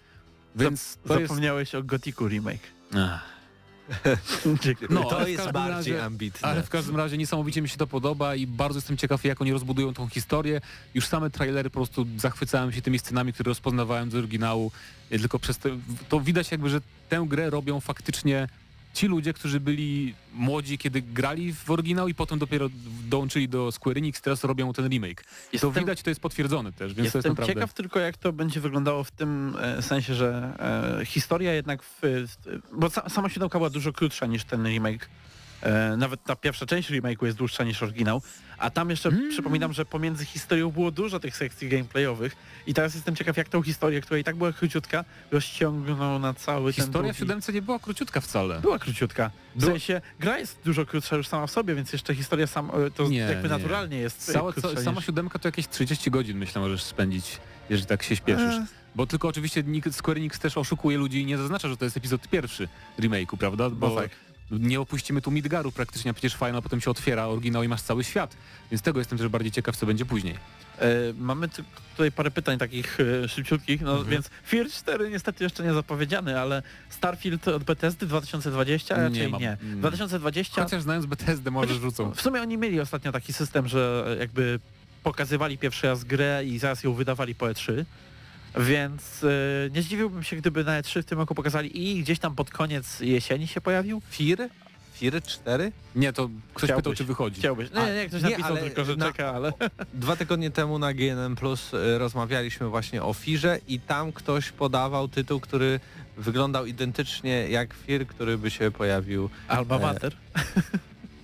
[0.56, 1.22] Więc jest...
[1.22, 2.68] Zapomniałeś o Gotiku remake.
[2.96, 3.32] Ach.
[4.90, 6.48] No, to jest bardziej razie- ambitne.
[6.50, 9.52] Ale w każdym razie niesamowicie mi się to podoba i bardzo jestem ciekaw, jak oni
[9.52, 10.62] rozbudują tą historię.
[10.94, 14.72] Już same trailery po prostu zachwycałem się tymi scenami, które rozpoznawałem z oryginału.
[15.12, 15.70] Y, Tylko przez te,
[16.10, 18.48] to widać jakby, że tę grę robią faktycznie
[18.94, 22.70] ci ludzie, którzy byli młodzi, kiedy grali w oryginał i potem dopiero
[23.10, 25.22] dołączyli do Square Enix, teraz robią ten remake.
[25.54, 27.54] I to Jestem- widać, to jest potwierdzone też, więc to jest Jestem naprawdę...
[27.54, 30.54] ciekaw tylko jak to będzie wyglądało w tym e, sensie, że
[31.02, 32.02] e, historia jednak w,
[32.74, 35.10] bo sa, sama siódemka była dużo krótsza niż ten remake.
[35.64, 38.22] E, nawet ta pierwsza część remake'u jest dłuższa niż oryginał,
[38.58, 39.30] a tam jeszcze Mm.
[39.30, 42.36] przypominam, że pomiędzy historią było dużo tych sekcji gameplayowych
[42.68, 46.74] i teraz jestem ciekaw jak tą historię, która i tak była króciutka, rozciągną na cały
[46.74, 48.60] ten Historia w nie była króciutka wcale.
[48.62, 49.32] Była króciutka.
[49.56, 52.72] W Była- sensie gra jest dużo krótsza już sama w sobie, więc jeszcze historia sam,
[52.88, 53.50] e, to Nie, jakby nie.
[53.50, 55.06] naturalnie jest Cała, krótsza ca, sama niż...
[55.06, 57.38] siódemka to jakieś 30 godzin myślę możesz spędzić,
[57.70, 58.56] jeżeli tak się śpieszysz.
[58.56, 61.98] E, Bo tylko oczywiście Square Enix też oszukuje ludzi i nie zaznacza, że to jest
[61.98, 62.68] epizod pierwszy
[63.00, 63.70] remake'u, prawda?
[63.70, 64.10] Bo No tak.
[64.58, 68.04] Nie opuścimy tu Midgaru praktycznie, a przecież Final potem się otwiera oryginał i masz cały
[68.04, 68.38] świat.
[68.72, 70.34] Więc tego jestem też bardziej ciekaw, co będzie później.
[70.80, 70.88] E,
[71.20, 74.10] mamy tu- tutaj parę pytań takich e, szybciutkich, no Mhm.
[74.10, 79.42] więc Fear 4 niestety jeszcze nie zapowiedziany, ale Starfield od Bethesdy 2020 Nie raczej mam.
[79.42, 79.58] nie.
[79.62, 79.80] Mm.
[79.80, 82.12] 2020 Chociaż znając Bethesdę może rzucą.
[82.12, 84.60] w sumie oni mieli ostatnio taki system, że jakby
[85.04, 87.86] pokazywali pierwszy raz grę i zaraz ją wydawali po E3.
[88.60, 89.28] Więc e,
[89.76, 93.00] nie zdziwiłbym się, gdyby na E3 w tym roku pokazali i gdzieś tam pod koniec
[93.00, 94.02] jesieni się pojawił.
[94.10, 94.50] Fir?
[94.94, 95.72] Fir 4?
[95.96, 96.84] Nie, to ktoś Chciałbyś.
[96.84, 97.40] pytał, czy wychodzi.
[97.40, 97.72] Chciałbyś.
[97.72, 99.54] Nie, A, nie, ktoś nie, napisał ale tylko, że na- czeka, ale...
[99.94, 105.08] Dwa tygodnie temu na GNM Plus y, rozmawialiśmy właśnie o Firze i tam ktoś podawał
[105.08, 105.80] tytuł, który
[106.18, 109.30] wyglądał identycznie jak Fir, który by się pojawił.
[109.48, 110.16] Alma E, Mater.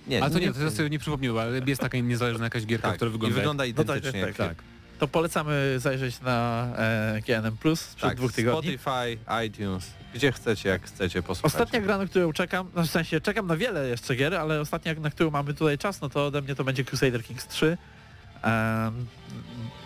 [0.06, 2.88] Nie, Ale to nie, to ja sobie nie przypomniałem, ale jest taka niezależna jakaś gierka,
[2.88, 4.64] tak, która i wygląda, wygląda No tak, identycznie tak, jak tak.
[4.98, 8.78] To polecamy zajrzeć na e, GNM Plus sprzed Tak, dwóch tygodni.
[8.78, 11.52] Spotify, iTunes, gdzie chcecie, jak chcecie posłuchać.
[11.52, 14.94] Ostatnia gra, na którą czekam, no w sensie czekam na wiele jeszcze gier, ale ostatnia,
[14.94, 17.78] na którą mamy tutaj czas, no to ode mnie to będzie Crusader Kings 3.
[18.42, 19.06] Em,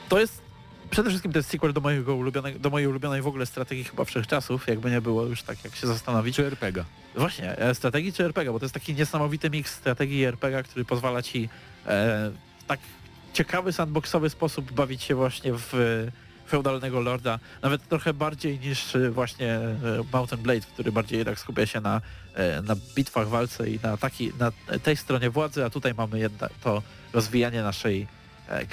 [0.09, 0.43] to jest,
[0.91, 4.05] przede wszystkim to jest sequel do, mojego ulubionego, do mojej ulubionej w ogóle strategii chyba
[4.05, 6.37] wszechczasów, jakby nie było już tak, jak się zastanowić.
[6.37, 6.85] czy RPG.
[7.17, 10.85] Właśnie, e, strategii czy RPG, bo to jest taki niesamowity miks strategii i RPG, który
[10.85, 11.49] pozwala ci
[11.87, 12.31] e,
[12.67, 12.81] tak
[13.33, 19.11] ciekawy, sandboxowy sposób bawić się właśnie w, w feudalnego lorda, nawet trochę bardziej niż e,
[19.11, 19.79] właśnie e,
[20.13, 22.01] Mountain Blade, który bardziej jednak skupia się na,
[22.35, 24.53] e, na bitwach, walce i na, taki, na
[24.83, 28.07] tej stronie władzy, a tutaj mamy jednak to rozwijanie naszej
[28.49, 28.67] e, e,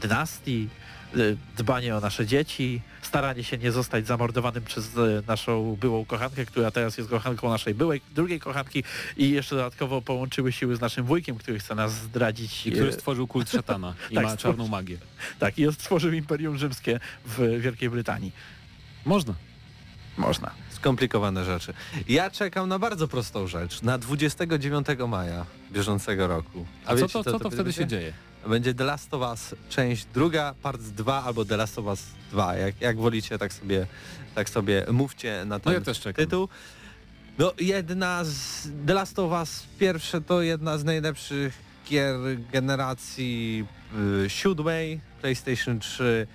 [0.00, 0.68] dynastii,
[1.14, 1.18] e,
[1.56, 6.70] dbanie o nasze dzieci, staranie się nie zostać zamordowanym przez e, naszą byłą kochankę, która
[6.70, 8.84] teraz jest kochanką naszej byłej, drugiej kochanki
[9.16, 12.66] i jeszcze dodatkowo połączyły siły z naszym wujkiem, który chce nas zdradzić.
[12.66, 14.98] I który e, stworzył kult szatana i Tak, ma czarną magię.
[15.38, 18.32] Tak, i stworzył Imperium Rzymskie w Wielkiej Brytanii.
[19.04, 19.34] Można.
[20.16, 20.50] Można.
[20.70, 21.74] Skomplikowane rzeczy.
[22.08, 23.82] Ja czekam na bardzo prostą rzecz.
[23.82, 26.66] Na 29 maja bieżącego roku.
[26.84, 27.72] A co wiecie, to, co to wtedy będzie?
[27.72, 28.12] się dzieje?
[28.48, 32.56] Będzie The Last of Us część druga, part 2 albo The Last of Us 2.
[32.56, 33.86] Jak, jak wolicie, tak sobie,
[34.34, 36.48] tak sobie mówcie na ten No ja tytuł.
[37.38, 41.54] No jedna z The Last of Us pierwsze to jedna z najlepszych
[41.86, 42.16] gier
[42.52, 43.66] generacji
[44.24, 46.26] y, siódmej, PlayStation 3,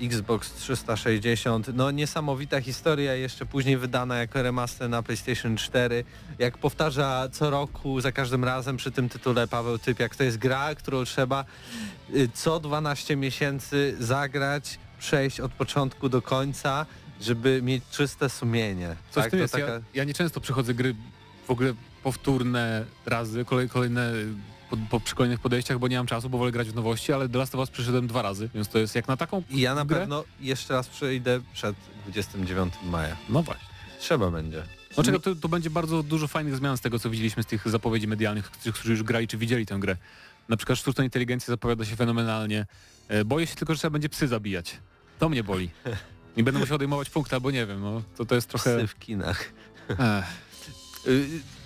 [0.00, 1.68] Xbox 360.
[1.74, 6.04] No niesamowita historia, jeszcze później wydana jako remaster na PlayStation 4.
[6.38, 10.74] Jak powtarza co roku, za każdym razem przy tym tytule Paweł Typiak, to jest gra,
[10.74, 11.44] którą trzeba
[12.14, 16.86] y, co 12 miesięcy zagrać, przejść od początku do końca,
[17.20, 18.96] żeby mieć czyste sumienie.
[19.10, 19.30] Coś tak?
[19.30, 19.52] To jest.
[19.52, 20.94] taka- Ja, ja nie często przychodzę gry
[21.46, 24.12] w ogóle powtórne razy, kolej, kolejne
[24.70, 27.28] po, po, przy kolejnych podejściach, bo nie mam czasu, bo wolę grać w nowości, ale
[27.28, 29.74] The Last of Us przyszedłem dwa razy, więc to jest jak na taką I ja
[29.74, 30.00] na grę?
[30.00, 33.16] pewno jeszcze raz przyjdę przed 29 maja.
[33.28, 33.66] No właśnie.
[34.00, 34.62] Trzeba będzie.
[34.96, 37.68] No czego, to, to będzie bardzo dużo fajnych zmian z tego, co widzieliśmy z tych
[37.68, 39.96] zapowiedzi medialnych, którzy- już grali czy widzieli tę grę.
[40.48, 42.66] Na przykład sztuczna inteligencja zapowiada się fenomenalnie.
[43.08, 44.76] E, Boję się tylko, że trzeba będzie psy zabijać.
[45.18, 45.70] To mnie boli.
[46.36, 48.76] I będę musiał odejmować punkty, albo nie wiem, no to, to jest trochę...
[48.78, 49.52] Psy w kinach.
[49.88, 50.24] Ech.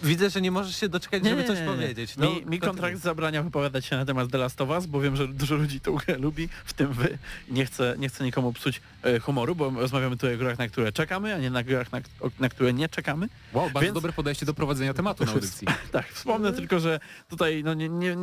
[0.02, 2.16] Widzę, że nie możesz się doczekać, żeby coś powiedzieć.
[2.16, 5.16] No, mi, mi kontrakt zabrania wypowiadać się na temat The Last of Us, bo wiem,
[5.16, 7.18] że dużo ludzi tę grę lubi, w tym wy.
[7.48, 10.92] Nie chcę, nie chcę nikomu psuć e, humoru, bo rozmawiamy tutaj o grach, na które
[10.92, 12.00] czekamy, a nie na grach, na,
[12.40, 13.28] na które nie czekamy.
[13.52, 15.66] Wow, bardzo Więc- dobre podejście do prowadzenia tematu na audycji.
[15.92, 18.16] Tak, wspomnę tylko, że tutaj no, nie, nie,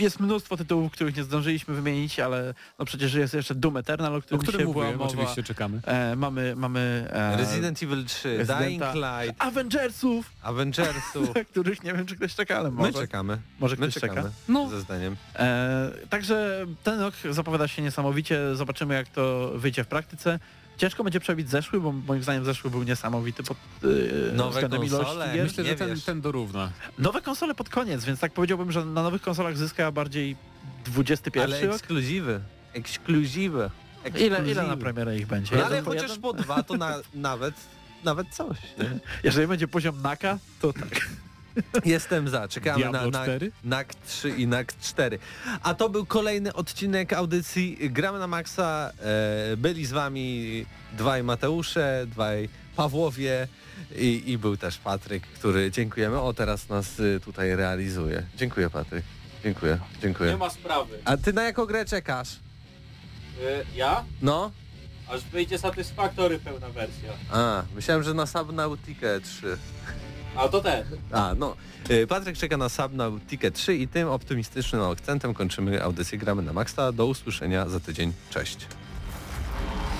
[0.00, 4.16] jest mnóstwo tytułów, których nie zdążyliśmy wymienić, ale no przecież jest jeszcze Doom Eternal, o
[4.16, 5.10] O którym, którym dzisiaj była mówiłem, mowa.
[5.10, 5.80] oczywiście czekamy.
[5.84, 11.21] E, mamy mamy e, Resident Evil 3, Residenta- Dying Light, Avengersów, Avengersów.
[11.34, 12.92] Na których nie wiem, czy ktoś czeka, ale My może.
[12.92, 13.38] czekamy.
[13.60, 14.22] Może My ktoś czekamy.
[14.22, 14.34] czeka.
[14.48, 14.68] No.
[14.68, 15.16] Ze zdaniem.
[15.36, 18.56] E, także ten rok zapowiada się niesamowicie.
[18.56, 20.38] Zobaczymy, jak to wyjdzie w praktyce.
[20.76, 25.24] Ciężko będzie przebić zeszły, bo moim zdaniem zeszły był niesamowity pod e, Nowe względem konsole.
[25.24, 25.44] ilości gier.
[25.46, 26.70] Myślę, nie że ten, ten dorówna.
[26.98, 30.36] Nowe konsole pod koniec, więc tak powiedziałbym, że na nowych konsolach zyska bardziej
[30.84, 31.74] 21 Ale rok.
[31.76, 32.40] ekskluzywy.
[32.74, 33.70] Ekskluzywy.
[34.18, 35.56] Ile, ile na premierę ich będzie?
[35.56, 37.54] No Jeden ale po chociaż po dwa to na, nawet,
[38.04, 38.58] nawet coś.
[38.78, 38.98] nie?
[39.24, 41.08] Jeżeli będzie poziom NAKA, to tak.
[41.84, 42.48] Jestem za.
[42.48, 43.52] Czekamy na, Diablo na 4?
[43.64, 45.18] NAK 3 i NAK 4.
[45.62, 48.92] A to był kolejny odcinek audycji Gramy na Maxa.
[49.52, 53.48] E, byli z wami dwaj Mateusze, dwaj Pawłowie
[53.96, 56.20] i, i był też Patryk, który dziękujemy.
[56.20, 58.22] O, teraz nas y, tutaj realizuje.
[58.36, 59.04] Dziękuję Patryk.
[59.44, 60.36] Dziękuję, dziękuję.
[60.36, 60.98] ma sprawy.
[61.04, 62.32] A ty na jaką grę czekasz?
[62.32, 62.38] Y,
[63.74, 64.04] ja?
[64.22, 64.50] No?
[65.12, 67.10] Aż wyjdzie Satisfactory pełna wersja.
[67.30, 69.58] A, myślałem, że na Subnautica 3.
[70.36, 70.86] A to też.
[71.12, 71.56] A, no.
[71.90, 76.92] Y, Patryk czeka na Subnautica 3 i tym optymistycznym akcentem kończymy audycję Gramy na Maxa.
[76.92, 78.12] Do usłyszenia za tydzień.
[78.30, 78.66] Cześć.